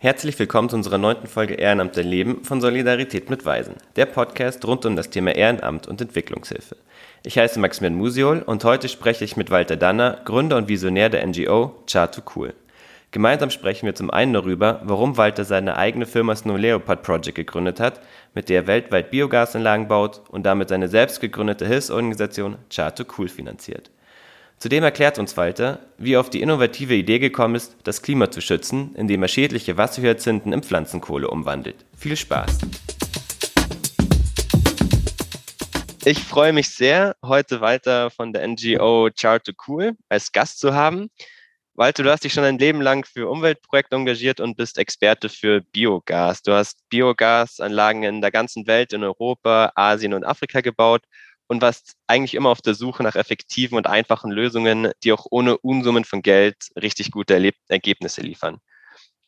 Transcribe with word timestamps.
Herzlich 0.00 0.38
willkommen 0.38 0.68
zu 0.68 0.76
unserer 0.76 0.96
neunten 0.96 1.26
Folge 1.26 1.54
Ehrenamt 1.54 1.96
der 1.96 2.04
Leben 2.04 2.44
von 2.44 2.60
Solidarität 2.60 3.30
mit 3.30 3.44
Weisen, 3.44 3.74
der 3.96 4.06
Podcast 4.06 4.64
rund 4.64 4.86
um 4.86 4.94
das 4.94 5.10
Thema 5.10 5.34
Ehrenamt 5.34 5.88
und 5.88 6.00
Entwicklungshilfe. 6.00 6.76
Ich 7.24 7.36
heiße 7.36 7.58
Maximilian 7.58 7.98
Musiol 7.98 8.42
und 8.42 8.62
heute 8.62 8.88
spreche 8.88 9.24
ich 9.24 9.36
mit 9.36 9.50
Walter 9.50 9.74
Danner, 9.74 10.20
Gründer 10.24 10.56
und 10.56 10.68
Visionär 10.68 11.08
der 11.08 11.26
NGO 11.26 11.82
Char2 11.88 12.22
Cool. 12.36 12.54
Gemeinsam 13.10 13.50
sprechen 13.50 13.86
wir 13.86 13.96
zum 13.96 14.12
einen 14.12 14.34
darüber, 14.34 14.82
warum 14.84 15.16
Walter 15.16 15.44
seine 15.44 15.76
eigene 15.76 16.06
Firma 16.06 16.36
Snow 16.36 16.56
Leopard 16.56 17.02
Project 17.02 17.34
gegründet 17.34 17.80
hat, 17.80 18.00
mit 18.34 18.48
der 18.48 18.60
er 18.60 18.66
weltweit 18.68 19.10
Biogasanlagen 19.10 19.88
baut 19.88 20.20
und 20.28 20.46
damit 20.46 20.68
seine 20.68 20.86
selbst 20.86 21.20
gegründete 21.20 21.66
Hilfsorganisation 21.66 22.54
Char2 22.70 23.06
Cool 23.18 23.28
finanziert. 23.28 23.90
Zudem 24.58 24.82
erklärt 24.82 25.20
uns 25.20 25.36
Walter, 25.36 25.78
wie 25.98 26.14
er 26.14 26.20
auf 26.20 26.30
die 26.30 26.42
innovative 26.42 26.94
Idee 26.94 27.20
gekommen 27.20 27.54
ist, 27.54 27.76
das 27.84 28.02
Klima 28.02 28.32
zu 28.32 28.40
schützen, 28.40 28.92
indem 28.96 29.22
er 29.22 29.28
schädliche 29.28 29.76
Wasserhyazinthen 29.76 30.52
in 30.52 30.64
Pflanzenkohle 30.64 31.30
umwandelt. 31.30 31.76
Viel 31.96 32.16
Spaß! 32.16 32.58
Ich 36.04 36.18
freue 36.18 36.52
mich 36.52 36.70
sehr, 36.70 37.14
heute 37.24 37.60
Walter 37.60 38.10
von 38.10 38.32
der 38.32 38.48
NGO 38.48 39.10
Char 39.14 39.40
to 39.40 39.52
Cool 39.68 39.92
als 40.08 40.32
Gast 40.32 40.58
zu 40.58 40.74
haben. 40.74 41.08
Walter, 41.74 42.02
du 42.02 42.10
hast 42.10 42.24
dich 42.24 42.32
schon 42.32 42.42
ein 42.42 42.58
Leben 42.58 42.80
lang 42.80 43.06
für 43.06 43.30
Umweltprojekte 43.30 43.94
engagiert 43.94 44.40
und 44.40 44.56
bist 44.56 44.78
Experte 44.78 45.28
für 45.28 45.60
Biogas. 45.60 46.42
Du 46.42 46.52
hast 46.52 46.80
Biogasanlagen 46.88 48.02
in 48.02 48.20
der 48.20 48.32
ganzen 48.32 48.66
Welt, 48.66 48.92
in 48.92 49.04
Europa, 49.04 49.70
Asien 49.76 50.14
und 50.14 50.24
Afrika 50.24 50.62
gebaut 50.62 51.02
und 51.48 51.62
warst 51.62 51.96
eigentlich 52.06 52.34
immer 52.34 52.50
auf 52.50 52.60
der 52.60 52.74
Suche 52.74 53.02
nach 53.02 53.16
effektiven 53.16 53.76
und 53.76 53.86
einfachen 53.86 54.30
Lösungen, 54.30 54.92
die 55.02 55.12
auch 55.12 55.26
ohne 55.30 55.58
Unsummen 55.58 56.04
von 56.04 56.22
Geld 56.22 56.56
richtig 56.80 57.10
gute 57.10 57.34
Erleb 57.34 57.56
Ergebnisse 57.68 58.20
liefern. 58.20 58.58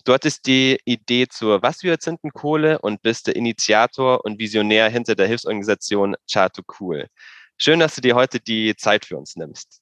Du 0.04 0.14
hattest 0.14 0.46
die 0.46 0.78
Idee 0.84 1.26
zur 1.28 1.62
Wasserhyazinthenkohle 1.62 2.78
und 2.78 3.02
bist 3.02 3.26
der 3.26 3.36
Initiator 3.36 4.24
und 4.24 4.38
Visionär 4.38 4.88
hinter 4.88 5.14
der 5.14 5.26
Hilfsorganisation 5.26 6.16
Char2 6.30 6.62
Cool. 6.78 7.06
Schön, 7.58 7.80
dass 7.80 7.96
du 7.96 8.00
dir 8.00 8.14
heute 8.14 8.40
die 8.40 8.74
Zeit 8.76 9.04
für 9.04 9.18
uns 9.18 9.36
nimmst. 9.36 9.80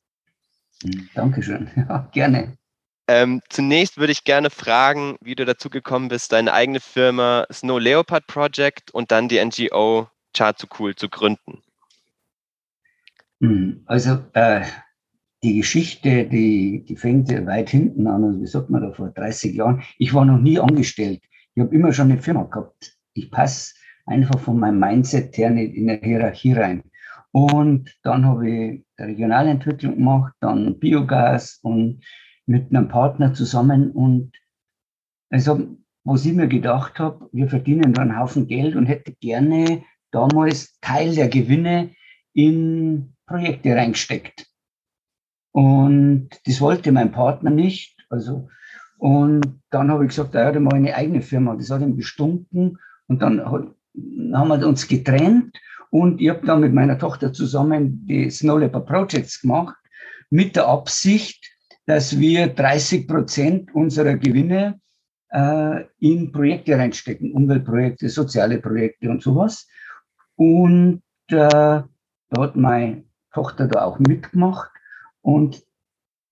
Dankeschön. 1.15 1.71
Ja, 1.89 2.09
gerne. 2.13 2.57
Ähm, 3.11 3.41
zunächst 3.49 3.97
würde 3.97 4.13
ich 4.13 4.25
gerne 4.25 4.51
fragen, 4.51 5.17
wie 5.23 5.35
du 5.35 5.47
dazu 5.47 5.71
gekommen 5.71 6.09
bist, 6.09 6.33
deine 6.33 6.53
eigene 6.53 6.81
Firma 6.81 7.47
Snow 7.51 7.81
Leopard 7.81 8.27
Project 8.27 8.91
und 8.91 9.11
dann 9.11 9.29
die 9.29 9.43
NGO 9.43 10.09
Char2 10.37 10.67
Cool 10.79 10.95
zu 10.95 11.09
gründen. 11.09 11.63
Hm, 13.41 13.83
also 13.87 14.19
äh, 14.33 14.65
die 15.43 15.57
Geschichte, 15.59 16.27
die, 16.27 16.85
die 16.85 16.97
fängt 16.97 17.31
weit 17.47 17.71
hinten 17.71 18.07
an, 18.07 18.25
also 18.25 18.41
wie 18.41 18.47
sagt 18.47 18.71
man 18.71 18.83
da, 18.83 18.93
vor 18.93 19.11
30 19.11 19.55
Jahren. 19.55 19.83
Ich 19.99 20.13
war 20.13 20.25
noch 20.25 20.39
nie 20.39 20.59
angestellt. 20.59 21.23
Ich 21.55 21.63
habe 21.63 21.75
immer 21.75 21.93
schon 21.93 22.11
eine 22.11 22.21
Firma 22.21 22.45
gehabt. 22.45 22.97
Ich 23.15 23.31
passe 23.31 23.75
einfach 24.07 24.41
von 24.41 24.59
meinem 24.59 24.81
Mindset 24.81 25.37
her 25.39 25.51
nicht 25.51 25.75
in 25.75 25.91
eine 25.91 26.01
Hierarchie 26.01 26.55
rein. 26.55 26.83
Und 27.31 27.97
dann 28.03 28.25
habe 28.25 28.51
ich 28.51 28.85
Regionalentwicklung 28.99 29.97
gemacht, 29.97 30.35
dann 30.41 30.79
Biogas 30.79 31.61
und 31.63 32.03
mit 32.47 32.71
einem 32.71 32.89
Partner 32.89 33.35
zusammen. 33.35 33.91
Und 33.91 34.33
also, 35.31 35.77
was 36.05 36.25
ich 36.25 36.33
mir 36.33 36.49
gedacht 36.49 36.99
habe, 36.99 37.29
wir 37.33 37.49
verdienen 37.49 37.93
da 37.93 38.03
einen 38.03 38.19
Haufen 38.19 38.47
Geld 38.47 38.75
und 38.75 38.87
hätte 38.87 39.13
gerne 39.21 39.85
damals 40.11 40.79
Teil 40.81 41.15
der 41.15 41.29
Gewinne 41.29 41.91
in 42.33 43.15
Projekte 43.29 43.75
reingesteckt. 43.75 44.47
Und 45.53 46.31
das 46.47 46.61
wollte 46.61 46.93
mein 46.93 47.13
Partner 47.13 47.51
nicht. 47.51 47.97
Also, 48.11 48.49
und 48.99 49.61
dann 49.71 49.91
habe 49.91 50.05
ich 50.05 50.11
gesagt, 50.11 50.35
ja, 50.35 50.51
dann 50.51 50.67
ich 50.67 50.75
eine 50.75 50.95
eigene 50.95 51.23
Firma. 51.23 51.55
Das 51.55 51.71
hat 51.71 51.83
ihm 51.83 51.97
gestunken. 51.97 52.79
Und 53.07 53.23
dann 53.23 53.45
haben 53.45 53.75
wir 54.49 54.67
uns 54.67 54.89
getrennt. 54.89 55.57
Und 55.91 56.21
ich 56.21 56.29
habe 56.29 56.47
dann 56.47 56.61
mit 56.61 56.75
meiner 56.75 56.99
Tochter 56.99 57.33
zusammen 57.33 58.05
die 58.07 58.31
Snow 58.31 58.59
Leopard 58.59 58.87
Projects 58.87 59.41
gemacht, 59.41 59.77
mit 60.31 60.57
der 60.57 60.67
Absicht, 60.67 61.47
dass 61.87 62.19
wir 62.19 62.49
30 62.49 63.09
Prozent 63.09 63.75
unserer 63.75 64.17
Gewinne 64.17 64.79
äh, 65.31 65.85
in 65.99 66.33
Projekte 66.33 66.77
reinstecken, 66.77 67.33
Umweltprojekte, 67.33 68.11
soziale 68.11 68.59
Projekte 68.59 69.09
und 69.09 69.23
sowas. 69.23 69.67
Und 70.37 71.03
äh, 71.29 71.49
da 71.49 71.87
hat 72.37 72.57
meine 72.57 73.08
Tochter 73.39 73.69
da 73.69 73.85
auch 73.85 74.01
mitgemacht. 74.01 74.71
Und 75.21 75.63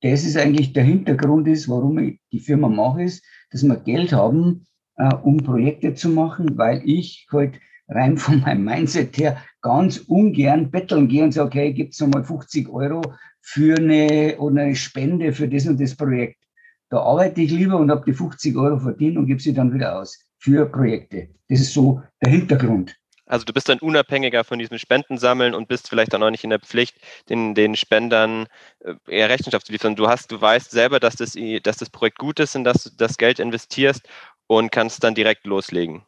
das 0.03 0.25
ist 0.25 0.37
eigentlich 0.37 0.72
der 0.72 0.83
Hintergrund 0.83 1.47
ist, 1.47 1.69
warum 1.69 1.99
ich 1.99 2.21
die 2.33 2.41
Firma 2.41 2.69
mache, 2.69 3.05
ist, 3.05 3.25
dass 3.53 3.62
wir 3.62 3.77
Geld 3.77 4.12
haben, 4.12 4.67
äh, 4.97 5.15
um 5.15 5.37
Projekte 5.37 5.95
zu 5.95 6.09
machen, 6.09 6.59
weil 6.59 6.83
ich 6.84 7.28
halt 7.31 7.61
rein 7.89 8.16
von 8.25 8.41
meinem 8.41 8.65
Mindset 8.65 9.16
her 9.19 9.37
ganz 9.62 9.99
ungern 9.99 10.72
betteln 10.72 11.06
gehe 11.06 11.22
und 11.22 11.33
sage, 11.33 11.47
okay, 11.47 11.72
gibt's 11.72 12.00
nochmal 12.00 12.25
50 12.25 12.69
Euro 12.69 13.03
für 13.41 13.77
eine 13.77 14.37
oder 14.39 14.62
eine 14.62 14.75
Spende 14.75 15.33
für 15.33 15.49
das 15.49 15.69
und 15.69 15.81
das 15.81 15.95
Projekt. 15.95 16.43
Da 16.91 16.99
arbeite 16.99 17.41
ich 17.41 17.53
lieber 17.53 17.78
und 17.78 17.91
habe 17.91 18.05
die 18.05 18.15
50 18.15 18.56
Euro 18.56 18.81
verdient 18.81 19.16
und 19.16 19.27
gebe 19.27 19.41
sie 19.41 19.55
dann 19.55 19.72
wieder 19.72 20.00
aus 20.00 20.19
für 20.39 20.66
Projekte. 20.66 21.28
Das 21.49 21.61
ist 21.61 21.72
so 21.72 22.03
der 22.25 22.33
Hintergrund. 22.33 22.97
Also 23.27 23.45
du 23.45 23.53
bist 23.53 23.69
dann 23.69 23.81
unabhängiger 23.81 24.45
von 24.45 24.59
diesem 24.59 24.79
Spendensammeln 24.79 25.55
und 25.55 25.69
bist 25.69 25.89
vielleicht 25.89 26.15
auch 26.15 26.19
noch 26.19 26.31
nicht 26.31 26.45
in 26.45 26.51
der 26.51 26.61
Pflicht, 26.61 26.97
den, 27.29 27.55
den 27.55 27.75
Spendern 27.75 28.47
äh, 28.81 28.95
eher 29.09 29.29
Rechenschaft 29.29 29.67
zu 29.67 29.73
liefern. 29.73 29.97
Du 29.97 30.09
hast, 30.09 30.31
du 30.31 30.41
weißt 30.41 30.71
selber, 30.71 31.01
dass 31.01 31.17
das, 31.17 31.37
dass 31.63 31.77
das 31.77 31.91
Projekt 31.91 32.19
gut 32.19 32.41
ist 32.41 32.55
und 32.55 32.65
dass 32.65 32.85
du 32.85 32.91
das 32.97 33.19
Geld 33.19 33.41
investierst 33.41 34.09
und 34.47 34.71
kannst 34.71 35.03
dann 35.03 35.15
direkt 35.15 35.45
loslegen. 35.45 36.03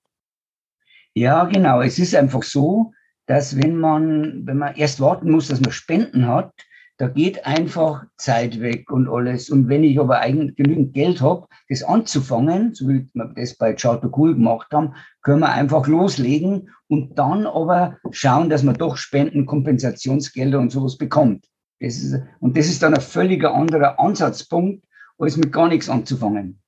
Ja, 1.14 1.44
genau. 1.44 1.80
Es 1.80 1.98
ist 1.98 2.14
einfach 2.14 2.44
so, 2.44 2.92
dass 3.26 3.60
wenn 3.60 3.76
man, 3.76 4.46
wenn 4.46 4.56
man 4.56 4.76
erst 4.76 5.00
warten 5.00 5.30
muss, 5.30 5.48
dass 5.48 5.60
man 5.60 5.72
Spenden 5.72 6.28
hat, 6.28 6.52
da 6.98 7.06
geht 7.06 7.46
einfach 7.46 8.04
Zeit 8.16 8.60
weg 8.60 8.90
und 8.90 9.08
alles. 9.08 9.50
Und 9.50 9.68
wenn 9.68 9.84
ich 9.84 10.00
aber 10.00 10.18
eigentlich 10.18 10.56
genügend 10.56 10.94
Geld 10.94 11.20
habe, 11.20 11.46
das 11.68 11.84
anzufangen, 11.84 12.74
so 12.74 12.88
wie 12.88 13.08
wir 13.14 13.32
das 13.36 13.56
bei 13.56 13.72
Charter 13.72 14.10
Cool 14.16 14.34
gemacht 14.34 14.72
haben, 14.72 14.94
können 15.22 15.40
wir 15.40 15.52
einfach 15.52 15.86
loslegen 15.86 16.70
und 16.88 17.16
dann 17.16 17.46
aber 17.46 17.98
schauen, 18.10 18.50
dass 18.50 18.64
man 18.64 18.74
doch 18.74 18.96
Spenden, 18.96 19.46
Kompensationsgelder 19.46 20.58
und 20.58 20.70
sowas 20.70 20.98
bekommt. 20.98 21.46
Das 21.78 21.98
ist, 21.98 22.20
und 22.40 22.56
das 22.56 22.66
ist 22.66 22.82
dann 22.82 22.94
ein 22.94 23.00
völliger 23.00 23.54
anderer 23.54 24.00
Ansatzpunkt, 24.00 24.84
als 25.18 25.36
mit 25.36 25.52
gar 25.52 25.68
nichts 25.68 25.88
anzufangen. 25.88 26.60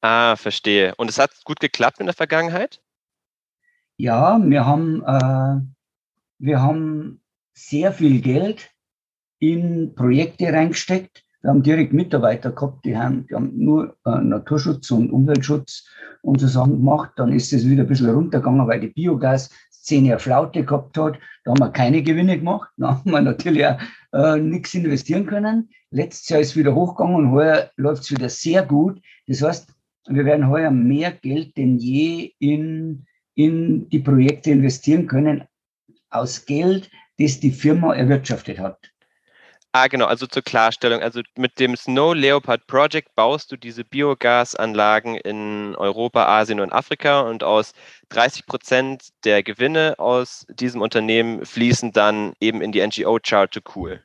Ah, 0.00 0.34
verstehe. 0.34 0.92
Und 0.96 1.08
es 1.08 1.18
hat 1.18 1.30
gut 1.44 1.60
geklappt 1.60 2.00
in 2.00 2.06
der 2.06 2.14
Vergangenheit? 2.16 2.82
Ja, 3.96 4.40
wir 4.42 4.66
haben, 4.66 5.04
äh, 5.04 5.60
wir 6.38 6.60
haben 6.60 7.22
sehr 7.52 7.92
viel 7.92 8.20
Geld 8.20 8.73
in 9.38 9.94
Projekte 9.94 10.52
reingesteckt. 10.52 11.24
Wir 11.42 11.50
haben 11.50 11.62
direkt 11.62 11.92
Mitarbeiter 11.92 12.52
gehabt, 12.52 12.84
die 12.86 12.96
haben, 12.96 13.26
die 13.26 13.34
haben 13.34 13.52
nur 13.54 13.96
äh, 14.06 14.18
Naturschutz 14.18 14.90
und 14.90 15.10
Umweltschutz 15.10 15.86
und 16.22 16.40
so 16.40 16.46
Sachen 16.46 16.78
gemacht. 16.78 17.12
Dann 17.16 17.32
ist 17.32 17.52
es 17.52 17.68
wieder 17.68 17.82
ein 17.82 17.88
bisschen 17.88 18.08
runtergegangen, 18.08 18.66
weil 18.66 18.80
die 18.80 18.88
Biogas-Szene 18.88 20.12
eine 20.12 20.18
Flaute 20.18 20.64
gehabt 20.64 20.96
hat. 20.96 21.18
Da 21.44 21.50
haben 21.50 21.60
wir 21.60 21.70
keine 21.70 22.02
Gewinne 22.02 22.38
gemacht. 22.38 22.70
Da 22.78 22.88
haben 22.88 23.10
wir 23.10 23.20
natürlich 23.20 23.66
auch 23.66 23.78
äh, 24.12 24.40
nichts 24.40 24.72
investieren 24.72 25.26
können. 25.26 25.68
Letztes 25.90 26.30
Jahr 26.30 26.40
ist 26.40 26.50
es 26.50 26.56
wieder 26.56 26.74
hochgegangen 26.74 27.16
und 27.16 27.32
heuer 27.32 27.70
läuft 27.76 28.04
es 28.04 28.10
wieder 28.10 28.30
sehr 28.30 28.64
gut. 28.64 29.02
Das 29.26 29.42
heißt, 29.42 29.68
wir 30.08 30.24
werden 30.24 30.48
heuer 30.48 30.70
mehr 30.70 31.12
Geld 31.12 31.56
denn 31.56 31.78
je 31.78 32.32
in, 32.38 33.06
in 33.34 33.88
die 33.90 33.98
Projekte 33.98 34.50
investieren 34.50 35.06
können, 35.06 35.44
aus 36.10 36.46
Geld, 36.46 36.90
das 37.18 37.40
die 37.40 37.50
Firma 37.50 37.94
erwirtschaftet 37.94 38.58
hat. 38.58 38.93
Ah, 39.76 39.88
genau, 39.88 40.06
also 40.06 40.28
zur 40.28 40.42
Klarstellung. 40.44 41.02
Also 41.02 41.20
mit 41.36 41.58
dem 41.58 41.74
Snow 41.74 42.14
Leopard 42.14 42.68
Project 42.68 43.12
baust 43.16 43.50
du 43.50 43.56
diese 43.56 43.82
Biogasanlagen 43.82 45.16
in 45.16 45.74
Europa, 45.74 46.26
Asien 46.26 46.60
und 46.60 46.72
Afrika 46.72 47.22
und 47.22 47.42
aus 47.42 47.72
30 48.10 48.46
Prozent 48.46 49.08
der 49.24 49.42
Gewinne 49.42 49.98
aus 49.98 50.46
diesem 50.48 50.80
Unternehmen 50.80 51.44
fließen 51.44 51.90
dann 51.90 52.34
eben 52.38 52.60
in 52.60 52.70
die 52.70 52.86
NGO 52.86 53.18
Char 53.20 53.50
to 53.50 53.58
Cool. 53.74 54.00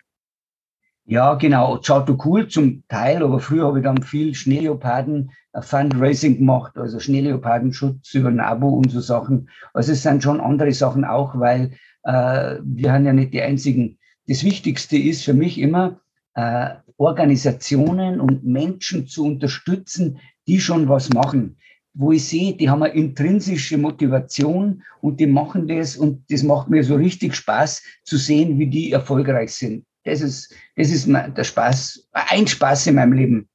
Ja, 1.05 1.35
genau, 1.35 1.79
Char 1.83 2.03
to 2.03 2.17
Cool 2.25 2.47
zum 2.47 2.83
Teil, 2.87 3.21
aber 3.21 3.39
früher 3.39 3.67
habe 3.67 3.77
ich 3.77 3.83
dann 3.83 4.01
viel 4.01 4.33
Schneeleoparden 4.33 5.31
äh, 5.53 5.61
Fundraising 5.61 6.37
gemacht, 6.37 6.79
also 6.79 6.99
Schneeleopardenschutz 6.99 8.15
über 8.15 8.29
ein 8.29 8.39
Abo 8.39 8.69
und 8.69 8.89
so 8.89 9.01
Sachen. 9.01 9.51
Also 9.75 9.91
es 9.91 10.01
sind 10.01 10.23
schon 10.23 10.41
andere 10.41 10.71
Sachen 10.71 11.05
auch, 11.05 11.39
weil 11.39 11.73
äh, 12.05 12.55
wir 12.63 12.91
haben 12.91 13.05
ja 13.05 13.13
nicht 13.13 13.33
die 13.33 13.41
einzigen 13.43 13.98
das 14.29 14.43
Wichtigste 14.43 14.95
ist 14.95 15.23
für 15.23 15.33
mich 15.33 15.57
immer, 15.57 15.99
äh, 16.35 16.75
Organisationen 16.97 18.21
und 18.21 18.45
Menschen 18.45 19.07
zu 19.07 19.25
unterstützen, 19.25 20.19
die 20.47 20.59
schon 20.59 20.87
was 20.87 21.09
machen, 21.09 21.57
wo 21.93 22.11
ich 22.11 22.27
sehe, 22.27 22.55
die 22.55 22.69
haben 22.69 22.83
eine 22.83 22.93
intrinsische 22.93 23.77
Motivation 23.77 24.83
und 25.01 25.19
die 25.19 25.25
machen 25.25 25.67
das 25.67 25.97
und 25.97 26.23
das 26.29 26.43
macht 26.43 26.69
mir 26.69 26.83
so 26.83 26.95
richtig 26.95 27.35
Spaß 27.35 27.81
zu 28.03 28.17
sehen, 28.17 28.59
wie 28.59 28.67
die 28.67 28.91
erfolgreich 28.91 29.53
sind. 29.53 29.85
Das 30.03 30.21
ist, 30.21 30.53
das 30.75 30.91
ist 30.91 31.07
der 31.07 31.43
Spaß, 31.43 32.07
ein 32.11 32.45
Spaß 32.47 32.87
in 32.87 32.95
meinem 32.95 33.13
Leben. 33.13 33.49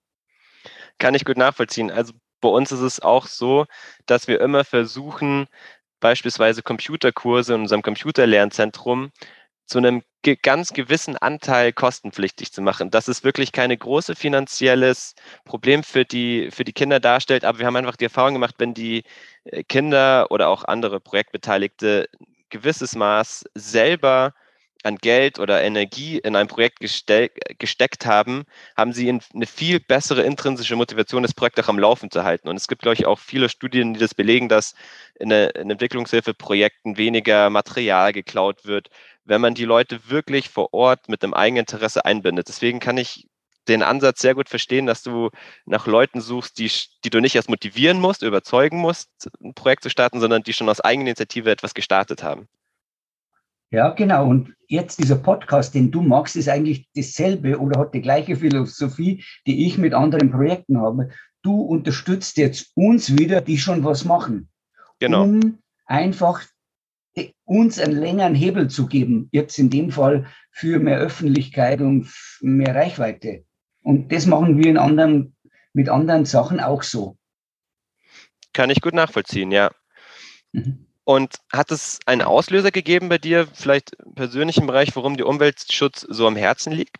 Kann 0.99 1.15
ich 1.15 1.25
gut 1.25 1.37
nachvollziehen. 1.37 1.91
Also 1.91 2.15
bei 2.41 2.49
uns 2.49 2.73
ist 2.73 2.81
es 2.81 3.01
auch 3.01 3.29
so, 3.29 3.67
dass 4.07 4.27
wir 4.27 4.41
immer 4.41 4.65
versuchen, 4.65 5.47
beispielsweise 6.01 6.63
Computerkurse 6.63 7.55
in 7.55 7.63
unserem 7.63 7.83
Computerlernzentrum 7.83 9.13
zu 9.67 9.79
einem 9.79 10.03
ganz 10.43 10.73
gewissen 10.73 11.17
Anteil 11.19 11.73
kostenpflichtig 11.73 12.53
zu 12.53 12.63
machen, 12.63 12.91
dass 12.91 13.09
es 13.09 13.25
wirklich 13.25 13.53
keine 13.53 13.77
große 13.77 14.15
finanzielles 14.15 15.15
Problem 15.45 15.83
für 15.83 16.05
die, 16.05 16.51
für 16.51 16.65
die 16.65 16.73
Kinder 16.73 17.01
darstellt. 17.01 17.45
Aber 17.45 17.59
wir 17.59 17.67
haben 17.67 17.77
einfach 17.77 17.97
die 17.97 18.05
Erfahrung 18.05 18.35
gemacht, 18.35 18.55
wenn 18.59 18.75
die 18.75 19.05
äh, 19.45 19.63
Kinder 19.65 20.31
oder 20.31 20.49
auch 20.49 20.65
andere 20.65 21.01
Projektbeteiligte 21.01 22.09
gewisses 22.49 22.95
Maß 22.95 23.45
selber 23.55 24.35
an 24.85 24.97
Geld 24.99 25.39
oder 25.39 25.63
Energie 25.63 26.19
in 26.19 26.37
ein 26.37 26.47
Projekt 26.47 26.81
geste 26.81 27.31
gesteckt 27.59 28.05
haben, 28.07 28.45
haben 28.77 28.93
sie 28.93 29.09
eine 29.09 29.47
viel 29.47 29.81
bessere 29.81 30.23
intrinsische 30.23 30.77
Motivation, 30.77 31.23
das 31.23 31.33
Projekt 31.33 31.59
auch 31.61 31.69
am 31.69 31.79
Laufen 31.79 32.11
zu 32.11 32.23
halten. 32.23 32.49
Und 32.49 32.57
es 32.57 32.69
gibt, 32.69 32.83
glaube 32.83 32.95
ich, 32.95 33.07
auch 33.07 33.19
viele 33.19 33.49
Studien, 33.49 33.95
die 33.95 34.01
das 34.01 34.15
belegen, 34.15 34.49
dass 34.49 34.75
in, 35.19 35.31
in 35.31 35.71
Entwicklungshilfeprojekten 35.71 36.99
weniger 36.99 37.49
Material 37.51 38.13
geklaut 38.13 38.67
wird, 38.67 38.91
wenn 39.25 39.41
man 39.41 39.55
die 39.55 39.65
Leute 39.65 40.09
wirklich 40.09 40.49
vor 40.49 40.73
Ort 40.73 41.09
mit 41.09 41.23
einem 41.23 41.35
Eigeninteresse 41.35 42.05
einbindet. 42.05 42.49
Deswegen 42.49 42.81
kann 42.81 42.99
ich 42.99 43.27
den 43.69 43.83
Ansatz 43.83 44.21
sehr 44.21 44.35
gut 44.35 44.49
verstehen, 44.49 44.87
dass 44.87 45.03
du 45.03 45.31
nach 45.65 45.87
Leuten 45.87 46.21
suchst, 46.21 46.59
die, 46.59 46.71
die 47.05 47.11
du 47.11 47.21
nicht 47.21 47.35
erst 47.35 47.49
motivieren 47.49 47.99
musst, 47.99 48.23
überzeugen 48.23 48.79
musst, 48.79 49.09
ein 49.43 49.55
Projekt 49.55 49.83
zu 49.83 49.91
starten, 49.91 50.21
sondern 50.21 50.43
die 50.43 50.53
schon 50.53 50.69
aus 50.69 50.81
eigener 50.81 51.09
Initiative 51.09 51.51
etwas 51.51 51.75
gestartet 51.75 52.23
haben. 52.23 52.49
Ja, 53.71 53.91
genau. 53.91 54.29
Und 54.29 54.55
jetzt 54.69 55.01
dieser 55.01 55.17
Podcast, 55.17 55.75
den 55.75 55.91
du 55.91 56.03
magst, 56.03 56.37
ist 56.37 56.49
eigentlich 56.49 56.89
dasselbe 56.95 57.59
oder 57.59 57.81
hat 57.81 57.95
die 57.95 58.03
gleiche 58.03 58.37
Philosophie, 58.37 59.25
die 59.47 59.67
ich 59.67 59.79
mit 59.79 59.95
anderen 59.95 60.31
Projekten 60.31 60.79
habe. 60.79 61.11
Du 61.43 61.61
unterstützt 61.61 62.37
jetzt 62.37 62.71
uns 62.75 63.19
wieder, 63.19 63.41
die 63.41 63.59
schon 63.59 63.83
was 63.83 64.05
machen. 64.05 64.49
Genau. 65.01 65.25
Um 65.25 65.59
einfach 65.87 66.45
uns 67.45 67.79
einen 67.79 67.99
längeren 67.99 68.35
Hebel 68.35 68.69
zu 68.69 68.87
geben, 68.87 69.29
jetzt 69.33 69.59
in 69.59 69.71
dem 69.71 69.91
Fall 69.91 70.27
für 70.51 70.79
mehr 70.79 70.99
Öffentlichkeit 70.99 71.81
und 71.81 72.13
mehr 72.41 72.75
Reichweite. 72.75 73.45
Und 73.83 74.13
das 74.13 74.27
machen 74.27 74.59
wir 74.59 74.71
in 74.71 74.79
anderen, 74.79 75.37
mit 75.73 75.89
anderen 75.89 76.25
Sachen 76.25 76.61
auch 76.61 76.83
so. 76.83 77.17
Kann 78.53 78.71
ich 78.71 78.81
gut 78.81 78.95
nachvollziehen, 78.95 79.51
ja. 79.51 79.71
Mhm. 80.53 80.87
Und 81.05 81.35
hat 81.53 81.71
es 81.71 81.99
einen 82.07 82.23
Auslöser 82.23 82.71
gegeben 82.71 83.11
bei 83.11 83.19
dir, 83.19 83.47
vielleicht 83.53 83.95
im 83.95 84.15
persönlichen 84.15 84.67
Bereich, 84.67 84.97
warum 84.97 85.19
dir 85.19 85.27
Umweltschutz 85.27 86.01
so 86.09 86.27
am 86.27 86.37
Herzen 86.37 86.73
liegt? 86.73 86.97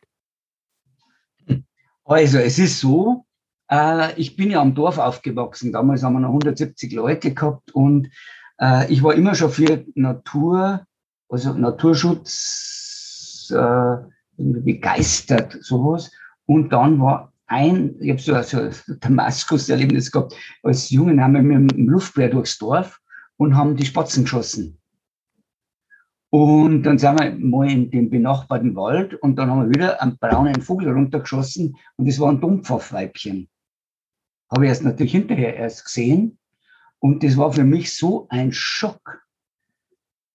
Also, 2.05 2.39
es 2.39 2.59
ist 2.59 2.81
so, 2.81 3.25
äh, 3.71 4.13
ich 4.21 4.37
bin 4.37 4.51
ja 4.51 4.61
am 4.61 4.75
Dorf 4.75 4.99
aufgewachsen. 4.99 5.73
Damals 5.73 6.03
haben 6.03 6.13
wir 6.13 6.21
noch 6.21 6.29
170 6.29 6.93
Leute 6.93 7.33
gehabt 7.33 7.71
und 7.73 8.11
äh, 8.61 8.93
ich 8.93 9.03
war 9.03 9.15
immer 9.15 9.35
schon 9.35 9.51
für 9.51 9.85
Natur, 9.95 10.87
also 11.29 11.53
Naturschutz 11.53 13.53
äh, 13.55 13.97
begeistert, 14.37 15.57
sowas. 15.61 16.11
Und 16.47 16.73
dann 16.73 17.01
war 17.01 17.33
ein, 17.47 17.97
ich 18.01 18.11
habe 18.11 18.21
so 18.21 18.35
also 18.35 18.71
Damaskus-Erlebnis 19.01 20.11
gehabt, 20.11 20.35
als 20.63 20.91
Jungen 20.91 21.23
haben 21.23 21.35
wir 21.35 21.43
mit 21.43 21.73
dem 21.73 21.89
Luftwehr 21.89 22.29
durchs 22.29 22.59
Dorf 22.59 23.01
und 23.37 23.57
haben 23.57 23.77
die 23.77 23.87
Spatzen 23.87 24.25
geschossen. 24.25 24.79
Und 26.31 26.83
dann 26.83 26.99
sind 26.99 27.21
wir 27.21 27.31
mal 27.39 27.71
in 27.71 27.93
den 27.93 28.11
benachbarten 28.11 28.75
Wald 28.75 29.15
und 29.15 29.37
dann 29.37 29.51
haben 29.51 29.63
wir 29.63 29.71
wieder 29.71 30.03
einen 30.03 30.19
braunen 30.19 30.63
Vogel 30.63 30.91
runtergeschossen 30.91 31.77
und 31.97 32.09
das 32.09 32.19
war 32.19 32.33
ein 32.33 32.41
Dumpfhaufweibchen. 32.41 33.49
Habe 34.51 34.65
ich 34.65 34.71
erst 34.71 34.83
natürlich 34.83 35.13
hinterher 35.13 35.55
erst 35.55 35.85
gesehen 35.85 36.39
und 37.05 37.23
das 37.23 37.37
war 37.37 37.53
für 37.53 37.65
mich 37.65 37.95
so 37.95 38.27
ein 38.31 38.51
Schock, 38.51 39.21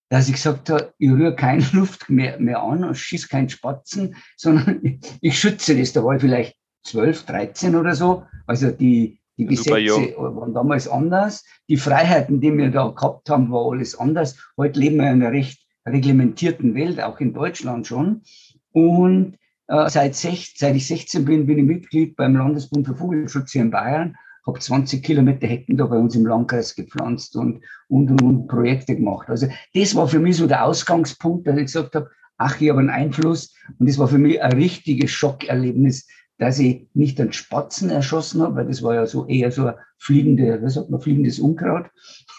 dass 0.08 0.28
ich 0.28 0.34
gesagt 0.34 0.70
habe, 0.70 0.94
ich 0.98 1.10
rühre 1.10 1.34
keine 1.34 1.64
Luft 1.72 2.08
mehr, 2.08 2.38
mehr 2.38 2.62
an 2.62 2.84
und 2.84 2.94
schieße 2.96 3.26
keinen 3.26 3.48
Spatzen, 3.48 4.14
sondern 4.36 5.00
ich 5.20 5.36
schütze 5.36 5.76
das. 5.76 5.92
Da 5.92 6.04
war 6.04 6.14
ich 6.14 6.20
vielleicht 6.20 6.56
12, 6.84 7.24
13 7.24 7.74
oder 7.74 7.96
so. 7.96 8.22
Also 8.46 8.70
die, 8.70 9.18
die 9.36 9.46
Gesetze 9.46 10.14
waren 10.16 10.54
damals 10.54 10.86
anders. 10.86 11.44
Die 11.68 11.76
Freiheiten, 11.76 12.40
die 12.40 12.56
wir 12.56 12.70
da 12.70 12.86
gehabt 12.86 13.28
haben, 13.30 13.50
war 13.50 13.68
alles 13.72 13.98
anders. 13.98 14.38
Heute 14.56 14.78
leben 14.78 14.98
wir 14.98 15.10
in 15.10 15.24
einer 15.24 15.32
recht 15.32 15.66
reglementierten 15.84 16.76
Welt, 16.76 17.00
auch 17.00 17.18
in 17.18 17.34
Deutschland 17.34 17.88
schon. 17.88 18.22
Und 18.70 19.38
äh, 19.66 19.90
seit, 19.90 20.14
sech, 20.14 20.54
seit 20.56 20.76
ich 20.76 20.86
16 20.86 21.24
bin, 21.24 21.46
bin 21.46 21.58
ich 21.58 21.64
Mitglied 21.64 22.14
beim 22.14 22.36
Landesbund 22.36 22.86
für 22.86 22.94
Vogelschutz 22.94 23.50
hier 23.50 23.62
in 23.62 23.72
Bayern 23.72 24.16
habe 24.46 24.58
20 24.58 25.02
Kilometer 25.02 25.46
Hecken 25.46 25.76
da 25.76 25.86
bei 25.86 25.96
uns 25.96 26.14
im 26.14 26.26
Landkreis 26.26 26.74
gepflanzt 26.74 27.36
und, 27.36 27.62
und, 27.88 28.10
und, 28.10 28.22
und 28.22 28.48
Projekte 28.48 28.96
gemacht. 28.96 29.28
Also 29.28 29.48
das 29.74 29.94
war 29.94 30.08
für 30.08 30.18
mich 30.18 30.36
so 30.36 30.46
der 30.46 30.64
Ausgangspunkt, 30.64 31.46
dass 31.46 31.56
ich 31.56 31.66
gesagt 31.66 31.94
habe, 31.94 32.10
ach, 32.38 32.60
ich 32.60 32.70
habe 32.70 32.80
einen 32.80 32.90
Einfluss. 32.90 33.54
Und 33.78 33.88
das 33.88 33.98
war 33.98 34.08
für 34.08 34.18
mich 34.18 34.42
ein 34.42 34.52
richtiges 34.52 35.10
Schockerlebnis, 35.10 36.08
dass 36.38 36.58
ich 36.58 36.86
nicht 36.94 37.20
einen 37.20 37.34
Spatzen 37.34 37.90
erschossen 37.90 38.42
habe, 38.42 38.56
weil 38.56 38.66
das 38.66 38.82
war 38.82 38.94
ja 38.94 39.06
so 39.06 39.26
eher 39.26 39.52
so 39.52 39.66
ein 39.66 39.74
fliegende, 39.98 40.60
was 40.62 40.74
sagt 40.74 40.88
man, 40.88 41.00
fliegendes 41.00 41.38
Unkraut, 41.38 41.90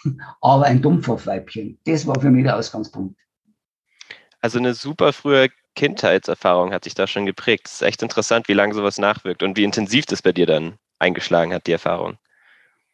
aber 0.40 0.64
ein 0.64 0.82
Dumpfhaufweibchen. 0.82 1.78
Das 1.84 2.06
war 2.06 2.20
für 2.20 2.30
mich 2.30 2.44
der 2.44 2.56
Ausgangspunkt. 2.56 3.16
Also 4.40 4.58
eine 4.58 4.74
super 4.74 5.12
frühe 5.12 5.50
Kindheitserfahrung 5.76 6.72
hat 6.72 6.84
sich 6.84 6.94
da 6.94 7.06
schon 7.06 7.26
geprägt. 7.26 7.68
Es 7.68 7.74
ist 7.74 7.82
echt 7.82 8.02
interessant, 8.02 8.48
wie 8.48 8.54
lange 8.54 8.74
sowas 8.74 8.98
nachwirkt 8.98 9.44
und 9.44 9.56
wie 9.56 9.64
intensiv 9.64 10.04
das 10.06 10.20
bei 10.20 10.32
dir 10.32 10.46
dann 10.46 10.74
eingeschlagen 11.02 11.52
hat, 11.52 11.66
die 11.66 11.72
Erfahrung. 11.72 12.16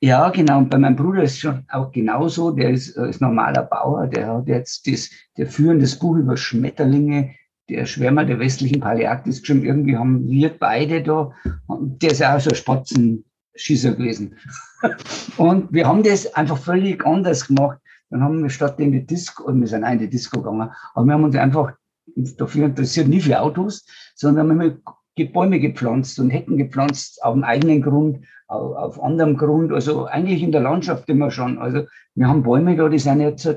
Ja, 0.00 0.30
genau. 0.30 0.58
Und 0.58 0.70
bei 0.70 0.78
meinem 0.78 0.96
Bruder 0.96 1.22
ist 1.24 1.32
es 1.32 1.38
schon 1.38 1.64
auch 1.68 1.90
genauso. 1.90 2.52
Der 2.52 2.70
ist, 2.70 2.96
äh, 2.96 3.08
ist 3.08 3.20
normaler 3.20 3.62
Bauer. 3.62 4.06
Der 4.06 4.28
hat 4.28 4.46
jetzt 4.46 4.86
das, 4.86 5.10
der 5.36 5.46
führendes 5.46 5.98
Buch 5.98 6.16
über 6.16 6.36
Schmetterlinge, 6.36 7.34
der 7.68 7.84
Schwärmer 7.84 8.24
der 8.24 8.38
westlichen 8.38 8.80
Paläarktis 8.80 9.40
geschrieben. 9.40 9.64
Irgendwie 9.64 9.96
haben 9.96 10.28
wir 10.28 10.56
beide 10.56 11.02
da, 11.02 11.32
der 11.68 12.12
ist 12.12 12.20
ja 12.20 12.36
auch 12.36 12.40
so 12.40 12.50
ein 12.50 12.56
Spatzenschießer 12.56 13.92
gewesen. 13.92 14.36
und 15.36 15.72
wir 15.72 15.86
haben 15.86 16.04
das 16.04 16.32
einfach 16.34 16.58
völlig 16.58 17.04
anders 17.04 17.48
gemacht. 17.48 17.78
Dann 18.10 18.22
haben 18.22 18.42
wir 18.42 18.50
statt 18.50 18.78
in 18.80 18.92
die 18.92 19.04
Disco, 19.04 19.52
wir 19.52 19.66
sind 19.66 19.84
auch 19.84 19.92
in 19.92 19.98
die 19.98 20.08
Disco 20.08 20.40
gegangen, 20.40 20.70
aber 20.94 21.06
wir 21.06 21.12
haben 21.12 21.24
uns 21.24 21.36
einfach 21.36 21.72
dafür 22.16 22.66
interessiert, 22.66 23.08
nie 23.08 23.20
für 23.20 23.38
Autos, 23.38 23.84
sondern 24.14 24.46
wir 24.46 24.70
haben 24.70 24.82
Bäume 25.24 25.60
gepflanzt 25.60 26.18
und 26.18 26.30
Hecken 26.30 26.56
gepflanzt 26.56 27.22
auf 27.22 27.34
dem 27.34 27.44
eigenen 27.44 27.82
Grund, 27.82 28.26
auf, 28.46 28.76
auf 28.76 29.02
anderem 29.02 29.36
Grund, 29.36 29.72
also 29.72 30.06
eigentlich 30.06 30.42
in 30.42 30.52
der 30.52 30.62
Landschaft 30.62 31.08
immer 31.08 31.30
schon. 31.30 31.58
Also 31.58 31.86
wir 32.14 32.28
haben 32.28 32.42
Bäume 32.42 32.76
da, 32.76 32.88
die 32.88 32.98
sind 32.98 33.20
jetzt 33.20 33.48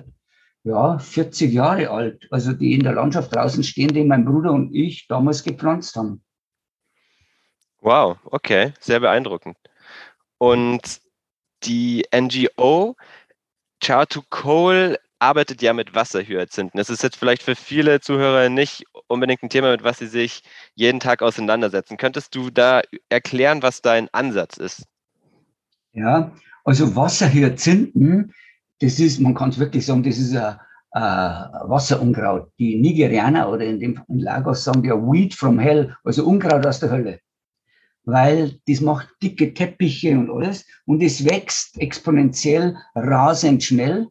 ja 0.64 1.00
40 1.00 1.52
Jahre 1.52 1.90
alt, 1.90 2.28
also 2.32 2.54
die 2.54 2.74
in 2.74 2.84
der 2.84 2.94
Landschaft 2.94 3.36
draußen 3.36 3.64
stehen, 3.64 3.94
die 3.94 4.04
mein 4.04 4.26
Bruder 4.26 4.52
und 4.52 4.74
ich 4.74 5.08
damals 5.08 5.44
gepflanzt 5.44 5.96
haben. 5.96 6.24
Wow, 7.80 8.18
okay, 8.26 8.74
sehr 8.80 9.00
beeindruckend. 9.00 9.58
Und 10.38 11.02
die 11.64 12.06
NGO 12.14 12.96
Char 13.82 14.08
to 14.08 14.22
Coal 14.30 15.00
arbeitet 15.22 15.62
ja 15.62 15.74
mit 15.74 15.94
Wasserhyazinthen. 15.94 16.78
Das 16.78 16.90
ist 16.90 17.04
jetzt 17.04 17.16
vielleicht 17.16 17.44
für 17.44 17.56
viele 17.56 18.02
Zuhörer 18.02 18.50
nicht 18.50 18.84
unbedingt 19.08 19.44
ein 19.44 19.50
Thema, 19.50 19.72
mit 19.72 19.84
was 19.84 20.00
sie 20.00 20.08
sich 20.08 20.42
jeden 20.74 21.00
Tag 21.00 21.22
auseinandersetzen. 21.22 21.98
Könntest 21.98 22.34
du 22.34 22.50
da 22.50 22.82
erklären, 23.10 23.62
was 23.62 23.82
dein 23.82 24.10
Ansatz 24.14 24.58
ist? 24.58 24.88
Ja, 25.94 26.32
also 26.64 26.96
Wasserhyazinthen, 26.96 28.34
das 28.80 29.00
ist, 29.00 29.20
man 29.20 29.36
kann 29.36 29.50
es 29.50 29.60
wirklich 29.60 29.86
sagen, 29.86 30.04
das 30.04 30.18
ist 30.18 30.36
ein, 30.36 30.58
ein 30.92 31.50
Wasserunkraut. 31.70 32.52
Die 32.58 32.78
Nigerianer 32.78 33.48
oder 33.50 33.66
in 33.66 33.80
dem 33.80 34.02
in 34.08 34.20
Lagos 34.20 34.64
sagen 34.64 34.84
ja 34.84 34.96
Weed 34.96 35.36
from 35.36 35.60
Hell, 35.60 35.96
also 36.04 36.26
Unkraut 36.26 36.66
aus 36.66 36.80
der 36.80 36.90
Hölle. 36.90 37.20
Weil 38.06 38.60
das 38.68 38.82
macht 38.82 39.08
dicke 39.22 39.54
Teppiche 39.54 40.18
und 40.18 40.32
alles 40.32 40.66
und 40.86 41.04
es 41.04 41.24
wächst 41.24 41.80
exponentiell 41.80 42.76
rasend 42.96 43.64
schnell 43.64 44.08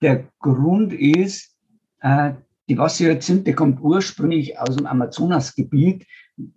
der 0.00 0.28
Grund 0.40 0.92
ist, 0.92 1.56
äh, 2.00 2.32
die 2.68 2.76
Wasserhyazinthe 2.76 3.54
kommt 3.54 3.80
ursprünglich 3.80 4.58
aus 4.58 4.76
dem 4.76 4.86
Amazonasgebiet, 4.86 6.06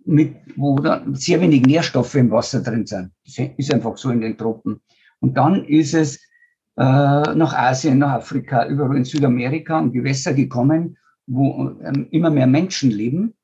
mit, 0.04 0.36
wo 0.56 0.78
da 0.78 1.02
sehr 1.12 1.40
wenig 1.40 1.62
Nährstoffe 1.62 2.14
im 2.14 2.30
Wasser 2.30 2.62
drin 2.62 2.86
sind. 2.86 3.10
Das 3.24 3.38
ist 3.56 3.72
einfach 3.72 3.96
so 3.96 4.10
in 4.10 4.20
den 4.20 4.36
Tropen. 4.36 4.80
Und 5.20 5.36
dann 5.36 5.64
ist 5.64 5.94
es 5.94 6.16
äh, 6.76 6.82
nach 6.82 7.54
Asien, 7.54 7.98
nach 7.98 8.12
Afrika, 8.12 8.66
überall 8.66 8.96
in 8.96 9.04
Südamerika 9.04 9.78
und 9.78 9.92
Gewässer 9.92 10.34
gekommen, 10.34 10.96
wo 11.26 11.70
ähm, 11.82 12.08
immer 12.10 12.30
mehr 12.30 12.46
Menschen 12.46 12.90
leben 12.90 13.34